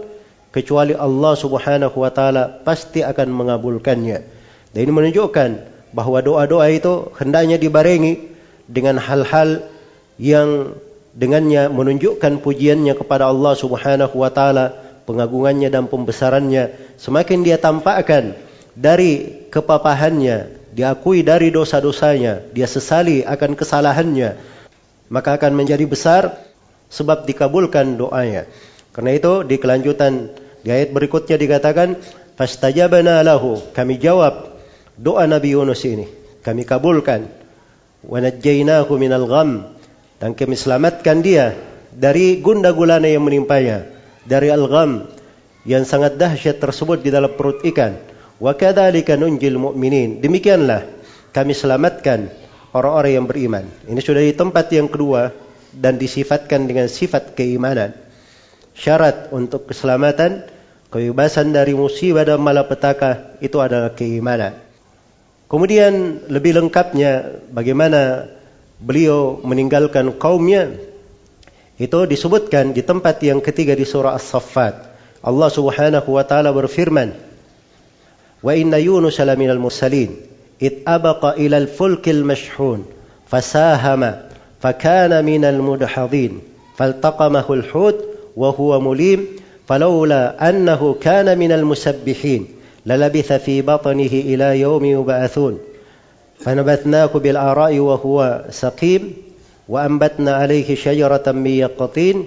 kecuali 0.54 0.94
Allah 0.94 1.34
Subhanahu 1.34 1.98
wa 1.98 2.10
taala 2.14 2.62
pasti 2.62 3.02
akan 3.02 3.26
mengabulkannya. 3.34 4.18
Dan 4.70 4.80
ini 4.86 4.92
menunjukkan 4.94 5.50
bahwa 5.90 6.22
doa-doa 6.22 6.68
itu 6.70 7.10
hendaknya 7.18 7.56
dibarengi 7.58 8.30
dengan 8.68 9.00
hal-hal 9.00 9.66
yang 10.20 10.78
dengannya 11.16 11.72
menunjukkan 11.72 12.44
pujiannya 12.44 12.94
kepada 12.94 13.26
Allah 13.26 13.58
Subhanahu 13.58 14.14
wa 14.14 14.30
taala, 14.30 14.78
pengagungannya 15.08 15.72
dan 15.72 15.90
pembesarannya. 15.90 16.94
Semakin 17.00 17.42
dia 17.42 17.58
tampakkan 17.58 18.38
dari 18.78 19.42
kepapahannya, 19.50 20.57
diakui 20.78 21.26
dari 21.26 21.50
dosa-dosanya, 21.50 22.47
dia 22.54 22.70
sesali 22.70 23.26
akan 23.26 23.58
kesalahannya, 23.58 24.38
maka 25.11 25.35
akan 25.35 25.58
menjadi 25.58 25.82
besar 25.90 26.38
sebab 26.87 27.26
dikabulkan 27.26 27.99
doanya. 27.99 28.47
Karena 28.94 29.18
itu 29.18 29.42
di 29.42 29.58
kelanjutan 29.58 30.30
di 30.62 30.70
ayat 30.70 30.94
berikutnya 30.94 31.35
dikatakan 31.35 31.99
fastajabana 32.38 33.26
lahu 33.26 33.58
kami 33.75 33.99
jawab 33.99 34.54
doa 34.94 35.26
Nabi 35.26 35.58
Yunus 35.58 35.82
ini. 35.82 36.06
Kami 36.47 36.62
kabulkan. 36.62 37.26
Wa 38.06 38.23
minal 38.94 39.26
gham. 39.26 39.50
Dan 40.18 40.35
kami 40.35 40.54
selamatkan 40.54 41.23
dia 41.23 41.54
dari 41.94 42.42
gunda 42.42 42.75
gulana 42.75 43.06
yang 43.06 43.23
menimpanya, 43.23 43.87
dari 44.26 44.50
al-gham 44.50 45.06
yang 45.62 45.87
sangat 45.87 46.18
dahsyat 46.18 46.58
tersebut 46.58 47.02
di 47.06 47.14
dalam 47.14 47.38
perut 47.38 47.62
ikan. 47.62 47.94
Wa 48.38 48.54
kadzalika 48.54 49.18
nunjil 49.18 49.59
mu'minin. 49.59 50.23
Demikianlah 50.23 50.87
kami 51.35 51.52
selamatkan 51.54 52.30
orang-orang 52.73 53.12
yang 53.18 53.26
beriman. 53.26 53.64
Ini 53.87 54.00
sudah 54.00 54.23
di 54.23 54.35
tempat 54.35 54.71
yang 54.71 54.87
kedua 54.87 55.35
dan 55.75 55.99
disifatkan 55.99 56.64
dengan 56.71 56.87
sifat 56.87 57.35
keimanan. 57.35 57.95
Syarat 58.78 59.35
untuk 59.35 59.66
keselamatan, 59.66 60.47
kebebasan 60.88 61.50
dari 61.50 61.75
musibah 61.75 62.23
dan 62.23 62.38
malapetaka 62.38 63.38
itu 63.42 63.59
adalah 63.59 63.92
keimanan. 63.92 64.54
Kemudian 65.49 66.25
lebih 66.28 66.61
lengkapnya 66.61 67.42
bagaimana 67.50 68.30
beliau 68.78 69.40
meninggalkan 69.42 70.14
kaumnya 70.14 70.78
itu 71.78 71.99
disebutkan 72.07 72.75
di 72.75 72.83
tempat 72.87 73.23
yang 73.23 73.42
ketiga 73.42 73.75
di 73.75 73.87
surah 73.87 74.14
As-Saffat. 74.18 74.75
Allah 75.23 75.50
Subhanahu 75.50 76.14
wa 76.14 76.25
taala 76.26 76.54
berfirman, 76.54 77.27
وإن 78.42 78.75
يونس 78.75 79.21
لمن 79.21 79.50
المرسلين. 79.50 80.16
إذ 80.62 80.73
أبق 80.87 81.25
إلى 81.25 81.59
الفلك 81.59 82.09
المشحون 82.09 82.87
فساهم 83.26 84.14
فكان 84.61 85.25
من 85.25 85.45
المدحضين. 85.45 86.40
فالتقمه 86.76 87.45
الحوت 87.50 88.04
وهو 88.37 88.80
مليم 88.80 89.26
فلولا 89.68 90.49
أنه 90.49 90.97
كان 91.00 91.38
من 91.38 91.52
المسبحين 91.52 92.47
للبث 92.87 93.33
في 93.33 93.62
بطنه 93.62 94.12
إلى 94.12 94.61
يوم 94.61 94.85
يبعثون. 94.85 95.59
فنبثناه 96.40 97.07
بالآراء 97.07 97.78
وهو 97.78 98.45
سقيم 98.50 99.12
وأنبتنا 99.68 100.33
عليه 100.33 100.75
شجرة 100.75 101.33
من 101.33 101.47
يقطين 101.47 102.25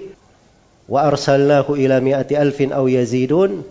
وأرسلناه 0.88 1.64
إلى 1.70 2.00
مائة 2.00 2.42
ألف 2.42 2.62
أو 2.62 2.88
يزيدون. 2.88 3.62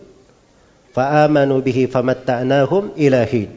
فآمنوا 0.97 1.61
به 1.61 1.79
فمتعناهم 1.93 2.85
إلى 2.97 3.21
حين 3.27 3.51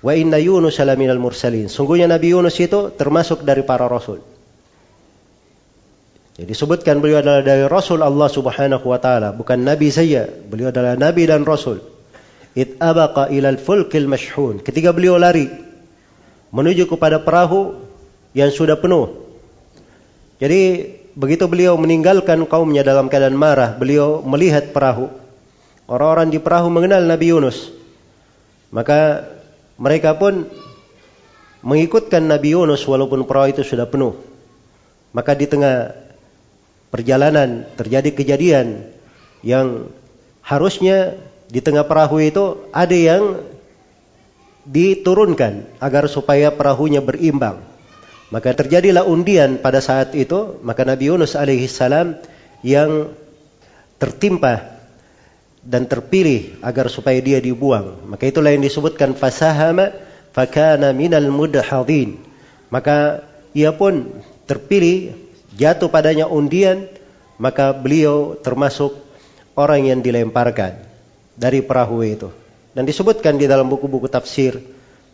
Wa 0.00 0.16
inna 0.16 0.40
Yunus 0.40 0.80
minal 0.96 1.20
mursalin. 1.20 1.68
Sungguhnya 1.68 2.08
Nabi 2.08 2.32
Yunus 2.32 2.56
itu 2.56 2.88
termasuk 2.88 3.44
dari 3.44 3.60
para 3.60 3.84
rasul. 3.84 4.24
Jadi 6.40 6.56
disebutkan 6.56 7.04
beliau 7.04 7.20
adalah 7.20 7.44
dari 7.44 7.68
Rasul 7.68 8.00
Allah 8.00 8.32
Subhanahu 8.32 8.80
wa 8.80 8.96
taala, 8.96 9.36
bukan 9.36 9.60
nabi 9.60 9.92
saja. 9.92 10.24
Beliau 10.24 10.72
adalah 10.72 10.96
nabi 10.96 11.28
dan 11.28 11.44
rasul. 11.44 11.84
It 12.56 12.80
abaqa 12.80 13.28
ilal 13.28 13.60
fulkil 13.60 14.08
mashhun. 14.08 14.64
Ketika 14.64 14.96
beliau 14.96 15.20
lari 15.20 15.52
menuju 16.48 16.88
kepada 16.88 17.20
perahu 17.20 17.84
yang 18.32 18.48
sudah 18.48 18.80
penuh. 18.80 19.20
Jadi 20.40 20.96
begitu 21.12 21.44
beliau 21.44 21.76
meninggalkan 21.76 22.40
kaumnya 22.48 22.80
dalam 22.80 23.12
keadaan 23.12 23.36
marah, 23.36 23.76
beliau 23.76 24.24
melihat 24.24 24.72
perahu. 24.72 25.12
Orang-orang 25.85 26.33
di 26.33 26.41
perahu 26.41 26.73
mengenal 26.73 27.05
Nabi 27.05 27.29
Yunus. 27.29 27.69
Maka 28.73 29.29
mereka 29.77 30.17
pun 30.17 30.49
mengikutkan 31.61 32.25
Nabi 32.25 32.57
Yunus 32.57 32.81
walaupun 32.89 33.25
perahu 33.29 33.53
itu 33.53 33.61
sudah 33.61 33.85
penuh. 33.85 34.17
Maka 35.13 35.37
di 35.37 35.45
tengah 35.45 35.93
perjalanan 36.89 37.69
terjadi 37.77 38.09
kejadian 38.13 38.89
yang 39.45 39.93
harusnya 40.41 41.17
di 41.49 41.61
tengah 41.61 41.85
perahu 41.85 42.17
itu 42.17 42.65
ada 42.73 42.97
yang 42.97 43.45
diturunkan 44.65 45.77
agar 45.77 46.09
supaya 46.09 46.49
perahunya 46.49 47.05
berimbang. 47.05 47.61
Maka 48.33 48.57
terjadilah 48.57 49.05
undian 49.05 49.61
pada 49.61 49.77
saat 49.85 50.17
itu, 50.17 50.57
maka 50.65 50.81
Nabi 50.81 51.13
Yunus 51.13 51.37
alaihi 51.37 51.69
salam 51.69 52.17
yang 52.65 53.13
tertimpa 54.01 54.74
dan 55.65 55.89
terpilih 55.89 56.61
agar 56.61 56.87
supaya 56.87 57.17
dia 57.19 57.41
dibuang. 57.41 58.05
Maka 58.05 58.29
itulah 58.29 58.53
yang 58.53 58.61
disebutkan 58.61 59.17
fasahama 59.17 59.91
fakana 60.31 60.93
minal 60.93 61.25
mudhadin. 61.33 62.21
Maka 62.69 63.25
ia 63.57 63.73
pun 63.73 64.13
terpilih 64.45 65.17
jatuh 65.57 65.89
padanya 65.89 66.29
undian, 66.29 66.85
maka 67.41 67.73
beliau 67.73 68.37
termasuk 68.37 68.93
orang 69.57 69.89
yang 69.89 69.99
dilemparkan 70.05 70.85
dari 71.33 71.65
perahu 71.65 72.05
itu. 72.05 72.29
Dan 72.77 72.85
disebutkan 72.85 73.41
di 73.41 73.49
dalam 73.49 73.65
buku-buku 73.65 74.05
tafsir 74.05 74.61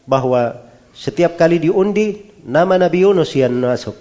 bahwa 0.03 0.67
setiap 0.91 1.39
kali 1.39 1.61
diundi 1.61 2.27
nama 2.43 2.75
Nabi 2.75 3.07
Yunus 3.07 3.31
yang 3.37 3.55
masuk. 3.55 3.95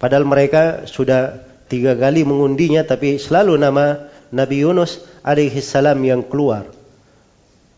Padahal 0.00 0.26
mereka 0.26 0.88
sudah 0.88 1.46
tiga 1.68 1.92
kali 1.94 2.24
mengundinya 2.24 2.82
tapi 2.82 3.20
selalu 3.20 3.60
nama 3.60 4.08
Nabi 4.32 4.64
Yunus 4.64 5.02
alaihi 5.26 5.58
salam 5.58 5.98
yang 6.06 6.22
keluar. 6.22 6.70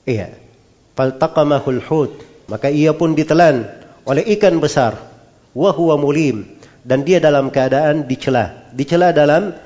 Iya. 0.05 0.37
Faltaqamahul 0.93 1.81
hut. 1.89 2.13
Maka 2.53 2.69
ia 2.69 2.93
pun 2.93 3.17
ditelan 3.17 3.65
oleh 4.05 4.25
ikan 4.37 4.61
besar. 4.61 5.01
Wahuwa 5.57 5.97
mulim. 5.97 6.45
Dan 6.85 7.09
dia 7.09 7.19
dalam 7.25 7.49
keadaan 7.49 8.05
dicela. 8.05 8.69
Dicela 8.77 9.17
dalam 9.17 9.57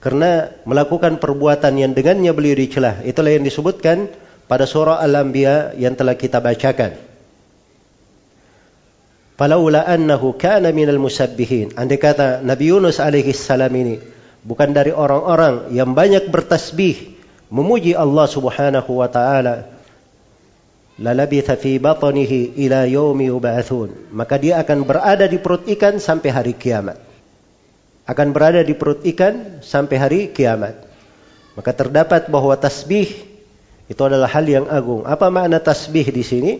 karena 0.00 0.48
melakukan 0.64 1.20
perbuatan 1.20 1.76
yang 1.76 1.92
dengannya 1.92 2.32
beliau 2.32 2.56
dicelah. 2.56 3.04
Itulah 3.04 3.36
yang 3.36 3.44
disebutkan 3.44 4.08
pada 4.48 4.64
surah 4.64 5.04
Al-Anbiya 5.04 5.76
yang 5.76 5.92
telah 5.92 6.16
kita 6.16 6.40
bacakan. 6.40 6.96
Falaula 9.38 9.86
annahu 9.86 10.34
kana 10.34 10.74
minal 10.74 10.98
musabbihin. 10.98 11.78
Andai 11.78 11.98
kata 11.98 12.42
Nabi 12.42 12.74
Yunus 12.74 12.98
alaihi 12.98 13.30
salam 13.30 13.70
ini 13.70 14.02
bukan 14.42 14.74
dari 14.74 14.90
orang-orang 14.90 15.70
yang 15.74 15.94
banyak 15.94 16.30
bertasbih 16.30 17.17
memuji 17.48 17.96
Allah 17.96 18.26
Subhanahu 18.28 19.00
wa 19.00 19.08
taala 19.08 19.68
lalabitha 21.00 21.56
fi 21.56 21.80
batnihi 21.80 22.58
ila 22.68 22.84
yaumi 22.84 23.28
yub'atsun 23.32 24.12
maka 24.12 24.36
dia 24.36 24.60
akan 24.60 24.84
berada 24.84 25.24
di 25.24 25.40
perut 25.40 25.64
ikan 25.66 25.96
sampai 26.00 26.30
hari 26.32 26.52
kiamat 26.56 27.08
akan 28.08 28.32
berada 28.32 28.64
di 28.64 28.72
perut 28.72 29.04
ikan 29.04 29.60
sampai 29.60 29.96
hari 30.00 30.20
kiamat. 30.32 30.80
Maka 31.52 31.76
terdapat 31.76 32.32
bahwa 32.32 32.56
tasbih 32.56 33.12
itu 33.84 34.00
adalah 34.00 34.32
hal 34.32 34.48
yang 34.48 34.64
agung. 34.64 35.04
Apa 35.04 35.28
makna 35.28 35.60
tasbih 35.60 36.08
di 36.08 36.24
sini? 36.24 36.52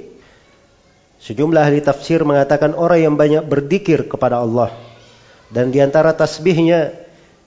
Sejumlah 1.25 1.65
ahli 1.65 1.81
tafsir 1.81 2.21
mengatakan 2.21 2.77
orang 2.77 3.01
yang 3.01 3.15
banyak 3.17 3.49
berzikir 3.49 4.05
kepada 4.05 4.45
Allah. 4.45 4.77
Dan 5.49 5.73
di 5.73 5.81
antara 5.81 6.13
tasbihnya 6.13 6.93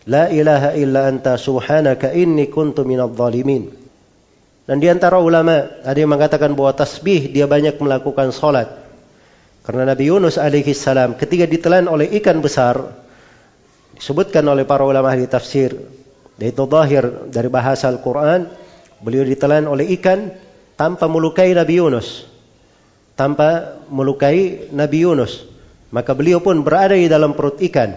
La 0.10 0.32
ilaha 0.34 0.74
illa 0.74 1.06
anta 1.06 1.38
subhanaka 1.38 2.10
inni 2.16 2.50
kuntu 2.50 2.82
minadh 2.82 3.14
zalimin. 3.14 3.70
Dan 4.66 4.78
di 4.82 4.88
antara 4.90 5.22
ulama 5.22 5.82
ada 5.84 5.98
yang 5.98 6.10
mengatakan 6.10 6.54
bahwa 6.58 6.74
tasbih 6.74 7.30
dia 7.30 7.46
banyak 7.46 7.78
melakukan 7.78 8.34
salat. 8.34 8.70
Karena 9.62 9.94
Nabi 9.94 10.10
Yunus 10.10 10.42
alaihi 10.42 10.74
salam 10.74 11.14
ketika 11.14 11.46
ditelan 11.46 11.86
oleh 11.86 12.10
ikan 12.18 12.42
besar, 12.42 12.82
disebutkan 14.02 14.42
oleh 14.50 14.66
para 14.66 14.82
ulama 14.82 15.14
ahli 15.14 15.30
tafsir 15.30 15.78
yaitu 16.42 16.66
zahir 16.66 17.30
dari 17.30 17.54
bahasa 17.54 17.86
Al-Quran 17.86 18.50
beliau 18.98 19.22
ditelan 19.22 19.70
oleh 19.70 19.94
ikan 20.02 20.34
tanpa 20.74 21.06
melukai 21.06 21.54
Nabi 21.54 21.78
Yunus 21.78 22.26
tanpa 23.14 23.78
melukai 23.94 24.74
Nabi 24.74 25.06
Yunus 25.06 25.46
maka 25.94 26.18
beliau 26.18 26.42
pun 26.42 26.66
berada 26.66 26.98
di 26.98 27.06
dalam 27.06 27.38
perut 27.38 27.62
ikan 27.62 27.94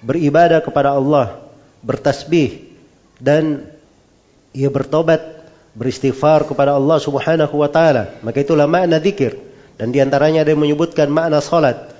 beribadah 0.00 0.64
kepada 0.64 0.96
Allah 0.96 1.40
bertasbih 1.84 2.72
dan 3.20 3.68
ia 4.56 4.68
bertobat 4.72 5.20
beristighfar 5.76 6.48
kepada 6.48 6.74
Allah 6.74 6.98
Subhanahu 6.98 7.54
wa 7.60 7.70
taala 7.70 8.16
maka 8.24 8.42
itulah 8.42 8.66
makna 8.66 8.98
zikir 8.98 9.36
dan 9.76 9.92
di 9.94 10.02
antaranya 10.02 10.44
ada 10.44 10.52
yang 10.52 10.60
menyebutkan 10.60 11.08
makna 11.08 11.38
salat 11.38 11.90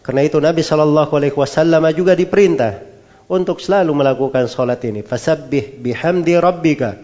karena 0.00 0.24
itu 0.24 0.40
Nabi 0.40 0.64
Shallallahu 0.64 1.12
Alaihi 1.12 1.36
Wasallam 1.36 1.84
juga 1.92 2.16
diperintah 2.16 2.82
untuk 3.30 3.60
selalu 3.60 3.92
melakukan 3.94 4.48
salat 4.48 4.82
ini. 4.82 5.04
Fasabbih 5.04 5.78
bihamdi 5.78 6.34
rabbika 6.40 6.98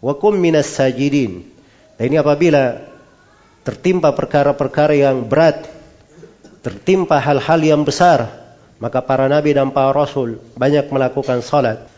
wa 0.00 0.14
kum 0.16 0.38
minas 0.38 0.70
sajidin. 0.70 1.44
Dan 1.98 2.04
ini 2.08 2.16
apabila 2.16 2.80
tertimpa 3.66 4.14
perkara-perkara 4.14 4.94
yang 4.94 5.26
berat, 5.26 5.66
tertimpa 6.62 7.18
hal-hal 7.18 7.60
yang 7.60 7.82
besar, 7.82 8.45
maka 8.76 9.00
para 9.00 9.24
nabi 9.26 9.56
dan 9.56 9.72
para 9.72 9.92
rasul 9.92 10.40
banyak 10.56 10.92
melakukan 10.92 11.40
salat. 11.40 11.88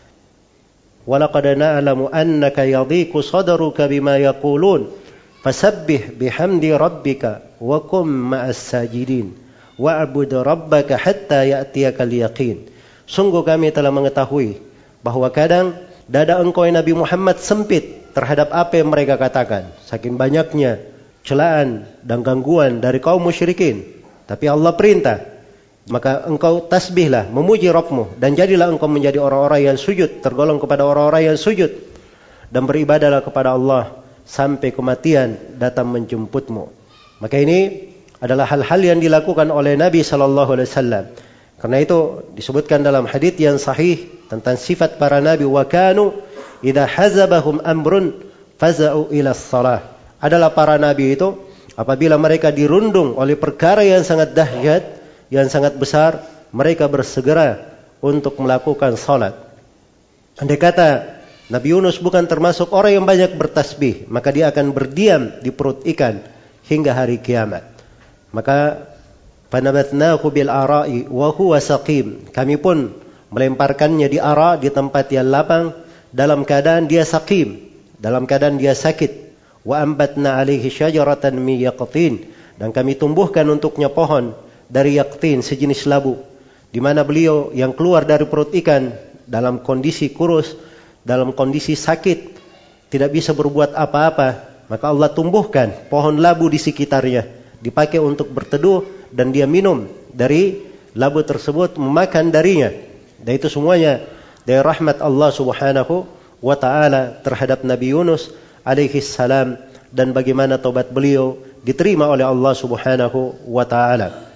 Walaqad 1.09 1.57
na'lamu 1.57 2.13
annaka 2.13 2.69
yadhiqu 2.69 3.25
sadruka 3.25 3.89
bima 3.89 4.21
yaqulun. 4.21 4.93
Fasabbih 5.41 6.19
bihamdi 6.19 6.75
rabbika 6.75 7.41
wa 7.63 7.81
kum 7.81 8.35
ma'as 8.35 8.59
sajidin. 8.59 9.33
Wa'bud 9.79 10.35
rabbaka 10.43 10.99
hatta 10.99 11.47
ya'tiyakal 11.47 12.11
yaqin. 12.11 12.67
Sungguh 13.09 13.41
kami 13.47 13.73
telah 13.73 13.89
mengetahui 13.95 14.61
bahwa 15.01 15.31
kadang 15.33 15.79
dada 16.11 16.43
engkau 16.43 16.67
Nabi 16.67 16.93
Muhammad 16.93 17.41
sempit 17.41 18.13
terhadap 18.13 18.51
apa 18.53 18.77
yang 18.77 18.91
mereka 18.91 19.17
katakan. 19.17 19.71
Saking 19.87 20.19
banyaknya 20.19 20.83
celaan 21.23 21.87
dan 22.05 22.21
gangguan 22.27 22.83
dari 22.83 22.99
kaum 22.99 23.23
musyrikin. 23.23 23.85
Tapi 24.29 24.45
Allah 24.51 24.77
perintah, 24.77 25.38
maka 25.89 26.25
engkau 26.29 26.65
tasbihlah, 26.65 27.33
memuji 27.33 27.73
Rabbmu 27.73 28.21
dan 28.21 28.37
jadilah 28.37 28.69
engkau 28.69 28.89
menjadi 28.89 29.21
orang-orang 29.21 29.73
yang 29.73 29.79
sujud, 29.81 30.21
tergolong 30.21 30.61
kepada 30.61 30.85
orang-orang 30.85 31.33
yang 31.35 31.39
sujud 31.41 31.73
dan 32.53 32.65
beribadahlah 32.65 33.25
kepada 33.25 33.57
Allah 33.57 34.05
sampai 34.29 34.73
kematian 34.73 35.57
datang 35.57 35.89
menjemputmu. 35.89 36.69
Maka 37.25 37.37
ini 37.41 37.91
adalah 38.21 38.47
hal-hal 38.47 38.81
yang 38.85 38.99
dilakukan 39.01 39.49
oleh 39.49 39.75
Nabi 39.75 40.05
sallallahu 40.05 40.51
alaihi 40.55 40.69
wasallam. 40.69 41.05
Karena 41.59 41.83
itu 41.83 42.23
disebutkan 42.39 42.87
dalam 42.87 43.11
hadis 43.11 43.35
yang 43.35 43.59
sahih 43.59 44.07
tentang 44.31 44.55
sifat 44.55 44.95
para 44.95 45.19
nabi 45.19 45.43
wa 45.43 45.67
kanu 45.67 46.15
idza 46.63 46.87
hazabahum 46.87 47.59
amrun 47.67 48.15
faza'u 48.63 49.11
ila 49.11 49.35
shalah. 49.35 49.83
Adalah 50.23 50.55
para 50.55 50.79
nabi 50.79 51.19
itu 51.19 51.35
apabila 51.75 52.15
mereka 52.15 52.55
dirundung 52.55 53.19
oleh 53.19 53.35
perkara 53.35 53.83
yang 53.83 54.07
sangat 54.07 54.39
dahsyat, 54.39 54.98
yang 55.29 55.49
sangat 55.53 55.77
besar, 55.77 56.25
mereka 56.53 56.89
bersegera 56.89 57.79
untuk 58.01 58.37
melakukan 58.41 58.97
salat. 58.97 59.37
Andai 60.39 60.57
kata 60.57 61.19
Nabi 61.49 61.73
Yunus 61.73 61.97
bukan 62.01 62.29
termasuk 62.29 62.73
orang 62.77 63.01
yang 63.01 63.07
banyak 63.09 63.35
bertasbih, 63.37 64.09
maka 64.13 64.29
dia 64.33 64.53
akan 64.53 64.73
berdiam 64.73 65.33
di 65.41 65.49
perut 65.49 65.85
ikan 65.85 66.21
hingga 66.69 66.93
hari 66.93 67.21
kiamat. 67.21 67.65
Maka 68.31 68.89
panabatnahu 69.49 70.29
bil 70.29 70.53
ara'i 70.53 71.09
wa 71.09 71.33
huwa 71.33 71.57
saqim. 71.57 72.29
Kami 72.31 72.61
pun 72.61 72.93
melemparkannya 73.33 74.09
di 74.13 74.21
ara 74.21 74.61
di 74.61 74.69
tempat 74.69 75.09
yang 75.09 75.33
lapang 75.33 75.73
dalam 76.13 76.45
keadaan 76.45 76.85
dia 76.85 77.09
saqim, 77.09 77.61
dalam 77.97 78.29
keadaan 78.29 78.61
dia 78.61 78.77
sakit. 78.77 79.29
Wa 79.65 79.85
ambatna 79.85 80.41
alaihi 80.41 80.69
syajaratan 80.69 81.37
min 81.37 81.61
dan 82.59 82.69
kami 82.73 82.97
tumbuhkan 82.97 83.45
untuknya 83.49 83.93
pohon 83.93 84.33
dari 84.69 85.01
yaqtin 85.01 85.41
sejenis 85.41 85.89
labu 85.89 86.21
di 86.69 86.79
mana 86.79 87.01
beliau 87.03 87.51
yang 87.57 87.73
keluar 87.73 88.05
dari 88.05 88.29
perut 88.29 88.53
ikan 88.53 88.93
dalam 89.25 89.65
kondisi 89.65 90.13
kurus 90.13 90.69
dalam 91.09 91.33
kondisi 91.33 91.73
sakit, 91.73 92.37
tidak 92.93 93.17
bisa 93.17 93.33
berbuat 93.33 93.73
apa-apa, 93.73 94.29
maka 94.69 94.85
Allah 94.93 95.09
tumbuhkan 95.09 95.73
pohon 95.89 96.21
labu 96.21 96.53
di 96.53 96.61
sekitarnya, 96.61 97.25
dipakai 97.65 97.97
untuk 97.97 98.29
berteduh 98.29 98.85
dan 99.09 99.33
dia 99.33 99.49
minum 99.49 99.89
dari 100.13 100.61
labu 100.93 101.25
tersebut, 101.25 101.81
memakan 101.81 102.29
darinya. 102.29 102.69
Dan 103.25 103.41
itu 103.41 103.49
semuanya 103.49 104.05
dari 104.45 104.61
rahmat 104.61 105.01
Allah 105.01 105.33
Subhanahu 105.33 106.05
wa 106.45 106.57
taala 106.61 107.25
terhadap 107.25 107.65
Nabi 107.65 107.97
Yunus 107.97 108.29
alaihi 108.63 109.01
salam 109.01 109.57
dan 109.89 110.13
bagaimana 110.13 110.61
tobat 110.61 110.93
beliau 110.93 111.41
diterima 111.65 112.05
oleh 112.05 112.29
Allah 112.29 112.53
Subhanahu 112.53 113.49
wa 113.49 113.65
taala. 113.65 114.28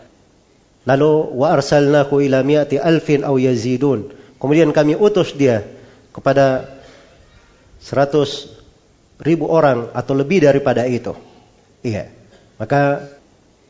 Lalu 0.82 1.38
wa 1.38 1.54
arsalnahu 1.54 2.18
ila 2.26 2.42
mi'ati 2.42 2.78
alfin 2.82 3.22
aw 3.22 3.38
yazidun. 3.38 4.10
Kemudian 4.42 4.74
kami 4.74 4.98
utus 4.98 5.30
dia 5.38 5.62
kepada 6.10 6.66
100 7.78 9.22
ribu 9.22 9.46
orang 9.46 9.94
atau 9.94 10.18
lebih 10.18 10.42
daripada 10.42 10.82
itu. 10.86 11.14
Iya. 11.86 12.10
Maka 12.58 13.06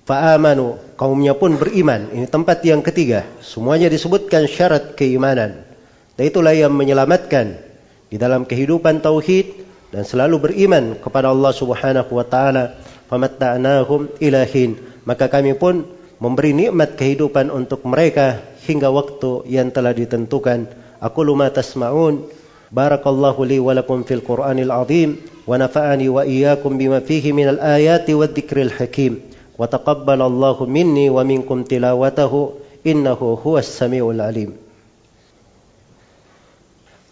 fa'amanu 0.08 0.96
kaumnya 0.96 1.36
pun 1.36 1.60
beriman. 1.60 2.08
Ini 2.12 2.26
tempat 2.28 2.64
yang 2.64 2.80
ketiga. 2.80 3.28
Semuanya 3.44 3.92
disebutkan 3.92 4.48
syarat 4.48 4.96
keimanan. 4.96 5.68
Dan 6.16 6.24
itulah 6.28 6.56
yang 6.56 6.72
menyelamatkan 6.72 7.60
di 8.08 8.16
dalam 8.20 8.44
kehidupan 8.44 9.00
tauhid 9.00 9.64
dan 9.92 10.04
selalu 10.04 10.48
beriman 10.48 10.96
kepada 10.96 11.28
Allah 11.28 11.52
Subhanahu 11.52 12.10
wa 12.16 12.24
taala. 12.24 12.80
Famatta'nahum 13.12 14.16
ilahin. 14.24 14.80
Maka 15.04 15.28
kami 15.28 15.52
pun 15.52 15.84
memberi 16.22 16.54
nikmat 16.54 16.94
kehidupan 16.94 17.50
untuk 17.50 17.82
mereka 17.82 18.38
hingga 18.62 18.94
waktu 18.94 19.42
yang 19.50 19.74
telah 19.74 19.90
ditentukan. 19.90 20.70
Aku 21.02 21.26
luma 21.26 21.50
tasma'un. 21.50 22.30
Barakallahu 22.70 23.42
li 23.42 23.58
walakum 23.58 24.06
fil 24.06 24.22
Qur'anil 24.22 24.70
azim. 24.70 25.18
Wa 25.42 25.58
nafa'ani 25.58 26.06
wa 26.06 26.22
iyyakum 26.22 26.78
bima 26.78 27.02
fihi 27.02 27.34
minal 27.34 27.58
ayati 27.58 28.14
wa 28.14 28.30
dhikril 28.30 28.70
hakim. 28.70 29.18
Wa 29.58 29.66
taqabbal 29.66 30.22
Allahu 30.22 30.70
minni 30.70 31.10
wa 31.10 31.26
minkum 31.26 31.66
tilawatahu. 31.66 32.54
Innahu 32.86 33.34
huwas 33.42 33.66
sami'ul 33.66 34.22
alim. 34.22 34.54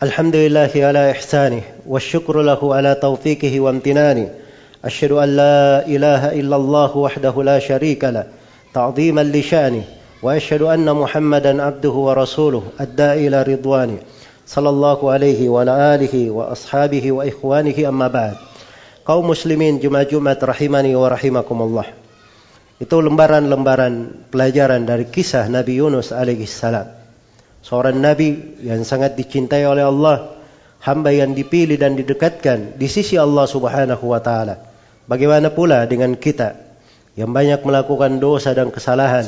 الحمد 0.01 0.37
لله 0.37 0.73
على 0.73 1.13
إحسانه 1.13 1.85
والشكر 1.85 2.41
له 2.41 2.57
على 2.57 2.97
توفيقه 2.97 3.53
وامتنانه 3.61 4.29
أشهد 4.81 5.13
أن 5.13 5.29
لا 5.37 5.85
إله 5.85 6.41
إلا 6.41 6.57
الله 6.57 6.97
وحده 6.97 7.35
لا 7.45 7.61
شريك 7.61 8.01
له 8.09 8.40
تعظيما 8.74 9.24
لشانه 9.24 9.84
واشهد 10.24 10.62
ان 10.62 10.88
محمدا 10.92 11.64
عبده 11.64 11.90
ورسوله 11.90 12.64
الداعي 12.82 13.28
الى 13.28 13.44
رضوانه 13.44 13.98
صلى 14.48 14.70
الله 14.70 15.00
عليه 15.12 15.50
وعلى 15.50 15.74
اله 15.96 16.16
واصحابه 16.32 17.12
واخوانه 17.12 17.78
اما 17.90 18.08
بعد 18.08 18.36
kaum 19.06 19.22
muslimin 19.22 19.78
Jumat-Jumat 19.78 20.42
rahimani 20.42 20.98
wa 20.98 21.06
rahimakumullah 21.14 21.88
itu 22.82 22.98
lembaran-lembaran 23.00 24.28
pelajaran 24.34 24.82
dari 24.84 25.06
kisah 25.08 25.46
Nabi 25.46 25.78
Yunus 25.78 26.10
alaihi 26.10 26.50
salam 26.50 26.90
seorang 27.62 27.98
nabi 27.98 28.58
yang 28.66 28.82
sangat 28.82 29.14
dicintai 29.14 29.62
oleh 29.70 29.86
Allah 29.86 30.42
hamba 30.82 31.14
yang 31.14 31.38
dipilih 31.38 31.78
dan 31.78 31.94
didekatkan 31.94 32.78
di 32.78 32.90
sisi 32.90 33.14
Allah 33.18 33.46
Subhanahu 33.46 34.10
wa 34.10 34.22
taala 34.22 34.58
bagaimana 35.06 35.54
pula 35.54 35.86
dengan 35.86 36.18
kita 36.18 36.69
Yang 37.19 37.31
banyak 37.35 37.63
melakukan 37.67 38.23
dosa 38.23 38.55
dan 38.55 38.71
kesalahan 38.71 39.27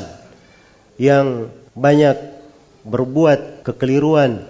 yang 1.01 1.49
banyak 1.73 2.15
berbuat 2.85 3.65
kekeliruan 3.65 4.45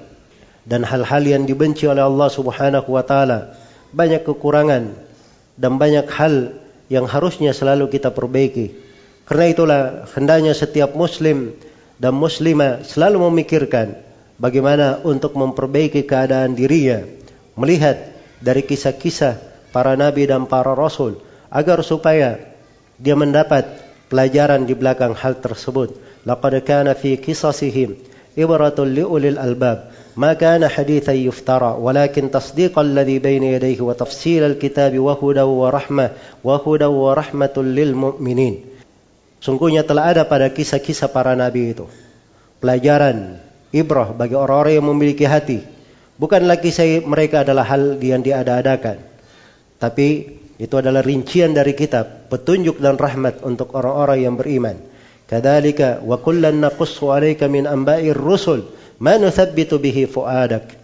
dan 0.64 0.84
hal-hal 0.84 1.24
yang 1.24 1.44
dibenci 1.44 1.88
oleh 1.88 2.04
Allah 2.04 2.30
Subhanahu 2.32 2.88
wa 2.88 3.04
taala, 3.04 3.56
banyak 3.92 4.24
kekurangan 4.24 4.96
dan 5.60 5.74
banyak 5.76 6.08
hal 6.10 6.56
yang 6.88 7.06
harusnya 7.08 7.52
selalu 7.52 7.92
kita 7.92 8.12
perbaiki. 8.12 8.76
Karena 9.24 9.46
itulah 9.48 9.82
hendaknya 10.12 10.52
setiap 10.52 10.96
muslim 10.96 11.56
dan 11.96 12.16
muslimah 12.16 12.84
selalu 12.84 13.32
memikirkan 13.32 13.96
bagaimana 14.36 15.00
untuk 15.08 15.36
memperbaiki 15.40 16.04
keadaan 16.04 16.60
dirinya, 16.60 17.08
melihat 17.56 18.12
dari 18.44 18.68
kisah-kisah 18.68 19.40
para 19.72 19.96
nabi 19.96 20.28
dan 20.28 20.44
para 20.44 20.76
rasul 20.76 21.24
agar 21.48 21.80
supaya 21.86 22.53
dia 22.99 23.15
mendapat 23.15 23.65
pelajaran 24.09 24.65
di 24.67 24.75
belakang 24.75 25.15
hal 25.15 25.39
tersebut 25.39 26.09
لقد 26.29 26.55
كان 26.55 26.93
في 26.93 27.17
قصصهم 27.17 27.95
إبرة 28.39 28.85
لأولي 28.85 29.29
الألباب 29.29 29.79
ما 30.17 30.33
كان 30.35 30.69
حديثا 30.69 31.13
يفترى 31.13 31.77
ولكن 31.81 32.31
تصديق 32.31 32.79
الذي 32.79 33.19
بين 33.19 33.43
يديه 33.43 33.81
وتفصيل 33.81 34.43
الكتاب 34.43 34.99
وهدى 34.99 35.41
ورحمة 35.41 36.11
وهدى 36.45 36.85
ورحمة 36.85 37.57
للمؤمنين 37.57 38.57
Sungguhnya 39.39 39.87
telah 39.87 40.11
ada 40.11 40.27
pada 40.27 40.51
kisah-kisah 40.51 41.15
para 41.15 41.31
nabi 41.39 41.71
itu 41.71 41.87
pelajaran 42.59 43.39
ibrah 43.71 44.11
bagi 44.11 44.35
orang-orang 44.35 44.83
yang 44.83 44.91
memiliki 44.91 45.23
hati. 45.31 45.63
Bukanlah 46.19 46.59
kisah 46.59 47.07
mereka 47.07 47.47
adalah 47.47 47.63
hal 47.63 48.03
yang 48.03 48.19
diada-adakan. 48.19 48.99
Tapi 49.79 50.27
itu 50.62 50.78
adalah 50.78 51.02
rincian 51.02 51.52
dari 51.58 51.74
kitab, 51.74 52.30
petunjuk 52.30 52.78
dan 52.78 52.98
rahmat 52.98 53.42
untuk 53.42 53.74
orang-orang 53.74 54.20
yang 54.22 54.36
beriman. 54.38 54.78
Kadzalika 55.26 56.04
wa 56.06 56.22
kullan 56.22 56.62
naqussu 56.62 57.10
'alaika 57.10 57.50
min 57.50 57.66
amba'ir 57.66 58.14
rusul 58.14 58.70
ma 59.02 59.18
nuthabbitu 59.18 59.82
bihi 59.82 60.06
fu'adak. 60.06 60.84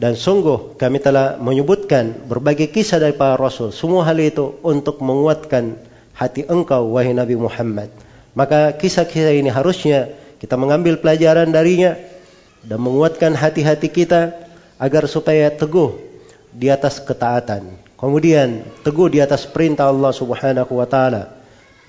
Dan 0.00 0.16
sungguh 0.16 0.80
kami 0.80 0.96
telah 1.04 1.36
menyebutkan 1.36 2.24
berbagai 2.24 2.72
kisah 2.72 2.96
dari 2.96 3.12
para 3.12 3.36
rasul. 3.36 3.68
Semua 3.68 4.08
hal 4.08 4.16
itu 4.16 4.56
untuk 4.64 5.04
menguatkan 5.04 5.76
hati 6.16 6.48
engkau 6.48 6.96
wahai 6.96 7.12
Nabi 7.12 7.36
Muhammad. 7.36 7.92
Maka 8.32 8.72
kisah-kisah 8.80 9.36
ini 9.36 9.52
harusnya 9.52 10.08
kita 10.40 10.56
mengambil 10.56 10.96
pelajaran 10.96 11.52
darinya 11.52 12.00
dan 12.64 12.80
menguatkan 12.80 13.36
hati-hati 13.36 13.92
kita 13.92 14.32
agar 14.80 15.04
supaya 15.04 15.52
teguh 15.52 16.00
di 16.48 16.72
atas 16.72 16.96
ketaatan 17.04 17.89
kemudian 18.00 18.64
teguh 18.80 19.12
di 19.12 19.20
atas 19.20 19.44
perintah 19.44 19.92
Allah 19.92 20.10
Subhanahu 20.16 20.72
wa 20.80 20.88
taala. 20.88 21.36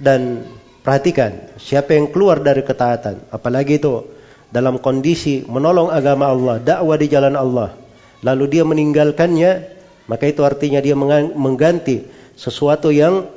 Dan 0.02 0.44
Perhatikan, 0.82 1.54
siapa 1.62 1.94
yang 1.94 2.10
keluar 2.10 2.42
dari 2.42 2.66
ketaatan, 2.66 3.30
apalagi 3.30 3.78
itu 3.78 4.02
dalam 4.50 4.82
kondisi 4.82 5.46
menolong 5.46 5.94
agama 5.94 6.34
Allah, 6.34 6.58
dakwah 6.58 6.98
di 6.98 7.06
jalan 7.06 7.38
Allah, 7.38 7.78
lalu 8.26 8.50
dia 8.50 8.66
meninggalkannya, 8.66 9.78
maka 10.10 10.26
itu 10.26 10.42
artinya 10.42 10.82
dia 10.82 10.98
mengganti 11.38 12.02
sesuatu 12.34 12.90
yang 12.90 13.30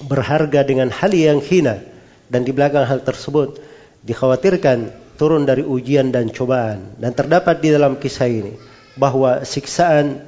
berharga 0.00 0.64
dengan 0.64 0.88
hal 0.88 1.12
yang 1.12 1.44
hina. 1.44 1.84
Dan 2.24 2.48
di 2.48 2.56
belakang 2.56 2.88
hal 2.88 3.04
tersebut 3.04 3.60
dikhawatirkan 4.08 4.88
turun 5.20 5.44
dari 5.44 5.60
ujian 5.68 6.08
dan 6.08 6.32
cobaan. 6.32 6.96
Dan 6.96 7.12
terdapat 7.12 7.60
di 7.60 7.68
dalam 7.68 8.00
kisah 8.00 8.32
ini 8.32 8.56
bahwa 8.96 9.44
siksaan 9.44 10.24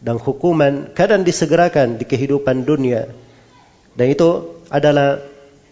dan 0.00 0.16
hukuman 0.16 0.92
kadang 0.96 1.22
disegerakan 1.22 2.00
di 2.00 2.08
kehidupan 2.08 2.64
dunia 2.64 3.08
dan 3.94 4.06
itu 4.08 4.60
adalah 4.72 5.20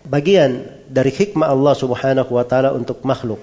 bagian 0.05 0.67
dari 0.89 1.13
hikmah 1.13 1.49
Allah 1.49 1.75
Subhanahu 1.77 2.33
wa 2.33 2.45
taala 2.45 2.73
untuk 2.75 3.05
makhluk. 3.05 3.41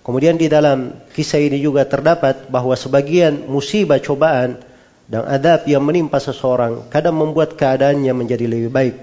Kemudian 0.00 0.40
di 0.40 0.48
dalam 0.50 0.96
kisah 1.12 1.38
ini 1.38 1.60
juga 1.60 1.84
terdapat 1.84 2.48
bahwa 2.48 2.72
sebagian 2.74 3.46
musibah 3.46 4.00
cobaan 4.00 4.58
dan 5.06 5.22
adab 5.26 5.66
yang 5.68 5.84
menimpa 5.84 6.18
seseorang 6.18 6.88
kadang 6.88 7.18
membuat 7.18 7.54
keadaannya 7.54 8.10
menjadi 8.14 8.46
lebih 8.48 8.70
baik. 8.72 8.94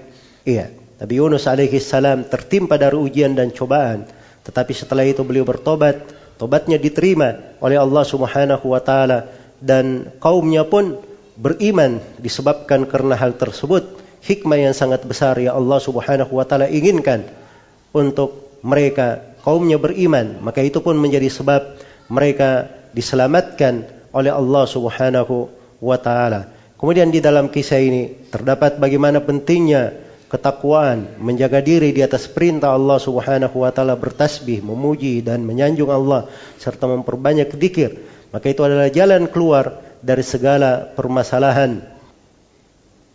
Iya, 0.48 0.72
Nabi 0.98 1.14
Yunus 1.16 1.44
alaihi 1.46 1.78
salam 1.78 2.26
tertimpa 2.26 2.80
dari 2.80 2.98
ujian 2.98 3.36
dan 3.36 3.54
cobaan, 3.54 4.08
tetapi 4.42 4.72
setelah 4.74 5.06
itu 5.06 5.22
beliau 5.22 5.46
bertobat, 5.46 6.02
tobatnya 6.40 6.80
diterima 6.80 7.56
oleh 7.62 7.78
Allah 7.78 8.04
Subhanahu 8.04 8.66
wa 8.72 8.80
taala 8.82 9.30
dan 9.62 10.10
kaumnya 10.18 10.66
pun 10.66 10.98
beriman 11.38 12.02
disebabkan 12.18 12.90
karena 12.90 13.14
hal 13.14 13.38
tersebut 13.38 14.02
hikmah 14.26 14.58
yang 14.58 14.74
sangat 14.74 15.06
besar 15.06 15.38
ya 15.38 15.54
Allah 15.54 15.78
Subhanahu 15.78 16.34
wa 16.34 16.42
taala 16.42 16.66
inginkan 16.66 17.30
untuk 17.94 18.58
mereka 18.66 19.38
kaumnya 19.46 19.78
beriman, 19.78 20.42
maka 20.42 20.60
itu 20.60 20.82
pun 20.82 20.98
menjadi 20.98 21.30
sebab 21.30 21.78
mereka 22.10 22.66
diselamatkan 22.92 23.86
oleh 24.10 24.34
Allah 24.34 24.64
Subhanahu 24.66 25.48
wa 25.78 25.96
taala. 25.96 26.50
Kemudian 26.78 27.10
di 27.10 27.22
dalam 27.22 27.50
kisah 27.50 27.78
ini 27.78 28.30
terdapat 28.30 28.78
bagaimana 28.78 29.22
pentingnya 29.22 29.94
ketakwaan, 30.28 31.18
menjaga 31.22 31.64
diri 31.64 31.90
di 31.90 32.04
atas 32.04 32.28
perintah 32.28 32.74
Allah 32.74 33.00
Subhanahu 33.00 33.64
wa 33.64 33.70
taala 33.72 33.94
bertasbih, 33.94 34.60
memuji 34.60 35.22
dan 35.24 35.46
menyanjung 35.46 35.88
Allah 35.88 36.28
serta 36.60 36.90
memperbanyak 36.90 37.54
zikir. 37.54 37.96
Maka 38.28 38.52
itu 38.52 38.60
adalah 38.60 38.92
jalan 38.92 39.24
keluar 39.32 39.87
dari 40.02 40.22
segala 40.22 40.90
permasalahan. 40.94 41.82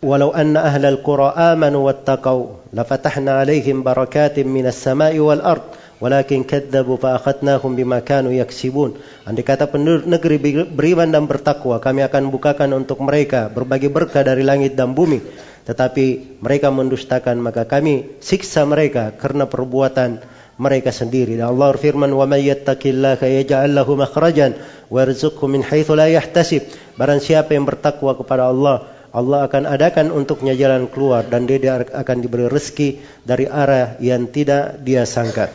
Walau 0.04 0.36
anna 0.36 0.68
ahlal 0.68 1.00
qura 1.00 1.32
amanu 1.32 1.88
wattaqau 1.88 2.68
lafatahna 2.76 3.40
alaihim 3.40 3.80
barakatin 3.80 4.44
minas 4.44 4.76
sama'i 4.76 5.16
wal 5.16 5.40
ard 5.40 5.64
walakin 5.96 6.44
kadzabu 6.44 7.00
fa 7.00 7.16
akhadnahum 7.16 7.72
bima 7.72 8.04
kanu 8.04 8.28
yaksibun. 8.36 9.00
Andai 9.24 9.40
kata 9.46 9.64
penduduk 9.64 10.04
negeri 10.04 10.36
beriman 10.68 11.08
dan 11.08 11.24
bertakwa, 11.24 11.80
kami 11.80 12.04
akan 12.04 12.28
bukakan 12.28 12.76
untuk 12.76 13.00
mereka 13.00 13.48
berbagai 13.48 13.88
berkah 13.88 14.20
dari 14.20 14.44
langit 14.44 14.76
dan 14.76 14.92
bumi. 14.92 15.24
Tetapi 15.64 16.36
mereka 16.44 16.68
mendustakan, 16.68 17.40
maka 17.40 17.64
kami 17.64 18.20
siksa 18.20 18.68
mereka 18.68 19.16
karena 19.16 19.48
perbuatan 19.48 20.20
mereka 20.56 20.94
sendiri. 20.94 21.38
Dan 21.38 21.54
Allah 21.54 21.74
firman, 21.74 22.10
"Wa 22.14 22.26
may 22.26 22.46
yattaqillaha 22.46 23.26
yaj'al 23.26 23.74
lahu 23.74 23.98
makhrajan 23.98 24.54
wa 24.90 24.98
yarzuqhu 25.02 25.44
min 25.50 25.62
haitsu 25.62 25.94
la 25.98 26.06
yahtasib." 26.06 26.66
Barang 26.94 27.18
siapa 27.18 27.54
yang 27.54 27.66
bertakwa 27.66 28.14
kepada 28.14 28.50
Allah, 28.50 28.86
Allah 29.14 29.46
akan 29.46 29.70
adakan 29.70 30.10
untuknya 30.10 30.58
jalan 30.58 30.90
keluar 30.90 31.22
dan 31.26 31.46
dia 31.46 31.78
akan 31.78 32.16
diberi 32.18 32.50
rezeki 32.50 32.98
dari 33.22 33.46
arah 33.46 33.94
yang 34.02 34.26
tidak 34.26 34.82
dia 34.82 35.06
sangka. 35.06 35.54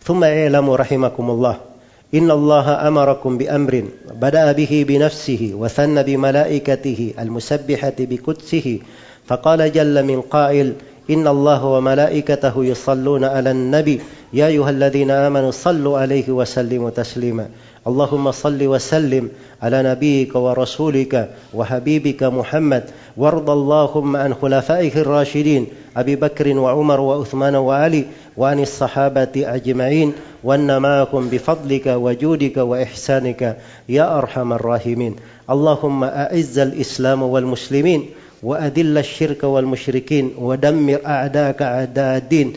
Thumma 0.00 0.32
i'lamu 0.32 0.72
rahimakumullah. 0.72 1.68
Inna 2.08 2.32
Allah 2.32 2.80
amarakum 2.88 3.36
bi 3.36 3.44
amrin 3.44 3.92
bada'a 4.08 4.56
bihi 4.56 4.88
bi 4.88 4.96
nafsihi 4.96 5.52
wa 5.52 5.68
thanna 5.68 6.00
bi 6.00 6.16
malaikatihi 6.16 7.20
al-musabbihati 7.20 8.08
bi 8.08 8.16
qudsihi 8.16 8.80
faqala 9.28 9.68
jalla 9.68 10.00
min 10.00 10.24
qail 10.24 10.80
إن 11.10 11.26
الله 11.26 11.64
وملائكته 11.64 12.64
يصلون 12.64 13.24
على 13.24 13.50
النبي. 13.50 14.00
يا 14.32 14.46
أيها 14.46 14.70
الذين 14.70 15.10
آمنوا 15.10 15.50
صلوا 15.50 15.98
عليه 15.98 16.30
وسلموا 16.30 16.90
تسليما. 16.90 17.46
اللهم 17.86 18.30
صل 18.30 18.66
وسلم 18.66 19.28
على 19.62 19.82
نبيك 19.82 20.36
ورسولك 20.36 21.30
وحبيبك 21.54 22.22
محمد. 22.22 22.84
وارض 23.16 23.50
اللهم 23.50 24.16
عن 24.16 24.34
خلفائه 24.34 25.00
الراشدين 25.00 25.66
أبي 25.96 26.16
بكر 26.16 26.58
وعمر 26.58 27.00
وعثمان 27.00 27.56
وعلي 27.56 28.04
وعن 28.36 28.60
الصحابة 28.60 29.32
أجمعين. 29.36 30.12
وأن 30.44 30.82
معكم 30.82 31.28
بفضلك 31.28 31.86
وجودك 31.86 32.56
وإحسانك 32.56 33.56
يا 33.88 34.18
أرحم 34.18 34.52
الراحمين. 34.52 35.16
اللهم 35.50 36.04
أعز 36.04 36.58
الإسلام 36.58 37.22
والمسلمين. 37.22 38.06
وأذل 38.42 38.98
الشرك 38.98 39.44
والمشركين 39.44 40.34
ودمر 40.38 41.00
أعداءك 41.06 41.62
أعداء 41.62 42.16
الدين 42.16 42.52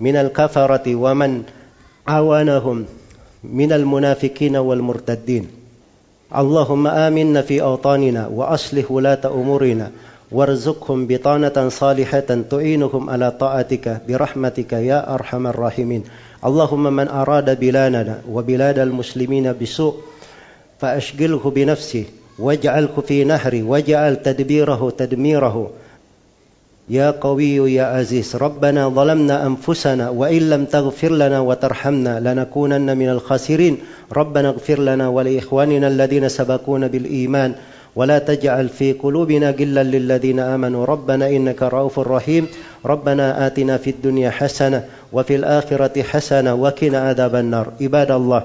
من 0.00 0.16
الكفرة 0.16 0.94
ومن 0.94 1.42
عاونهم 2.06 2.84
من 3.44 3.72
المنافقين 3.72 4.56
والمرتدين. 4.56 5.48
اللهم 6.36 6.86
آمنا 6.86 7.42
في 7.42 7.62
أوطاننا 7.62 8.26
وأصلح 8.26 8.90
ولاة 8.90 9.20
أمورنا 9.24 9.90
وارزقهم 10.32 11.06
بطانة 11.06 11.68
صالحة 11.68 12.44
تعينهم 12.50 13.10
على 13.10 13.30
طاعتك 13.30 14.00
برحمتك 14.08 14.72
يا 14.72 15.14
أرحم 15.14 15.46
الراحمين. 15.46 16.02
اللهم 16.44 16.92
من 16.92 17.08
أراد 17.08 17.60
بلادنا 17.60 18.20
وبلاد 18.30 18.78
المسلمين 18.78 19.54
بسوء 19.62 19.94
فأشغله 20.78 21.52
بنفسه 21.54 22.04
واجعله 22.38 23.02
في 23.08 23.24
نهره 23.24 23.62
واجعل 23.62 24.16
تدبيره 24.16 24.92
تدميره. 24.98 25.70
يا 26.88 27.10
قوي 27.10 27.74
يا 27.74 27.84
عزيز 27.84 28.36
ربنا 28.36 28.88
ظلمنا 28.88 29.46
أنفسنا 29.46 30.10
وإن 30.10 30.50
لم 30.50 30.64
تغفر 30.64 31.12
لنا 31.12 31.40
وترحمنا 31.40 32.20
لنكونن 32.20 32.98
من 32.98 33.08
الخاسرين. 33.08 33.78
ربنا 34.12 34.48
اغفر 34.48 34.78
لنا 34.78 35.08
ولإخواننا 35.08 35.88
الذين 35.88 36.28
سبقونا 36.28 36.86
بالإيمان. 36.86 37.54
ولا 37.96 38.18
تجعل 38.18 38.68
في 38.68 38.92
قلوبنا 38.92 39.50
غلا 39.50 39.82
للذين 39.82 40.40
آمنوا. 40.40 40.84
ربنا 40.84 41.28
إنك 41.28 41.62
رؤوف 41.62 41.98
رحيم. 41.98 42.46
ربنا 42.86 43.46
آتنا 43.46 43.76
في 43.76 43.90
الدنيا 43.90 44.30
حسنة 44.30 44.84
وفي 45.12 45.36
الآخرة 45.36 46.02
حسنة 46.02 46.54
وقنا 46.54 46.98
عذاب 46.98 47.34
النار. 47.34 47.72
عباد 47.80 48.10
الله 48.10 48.44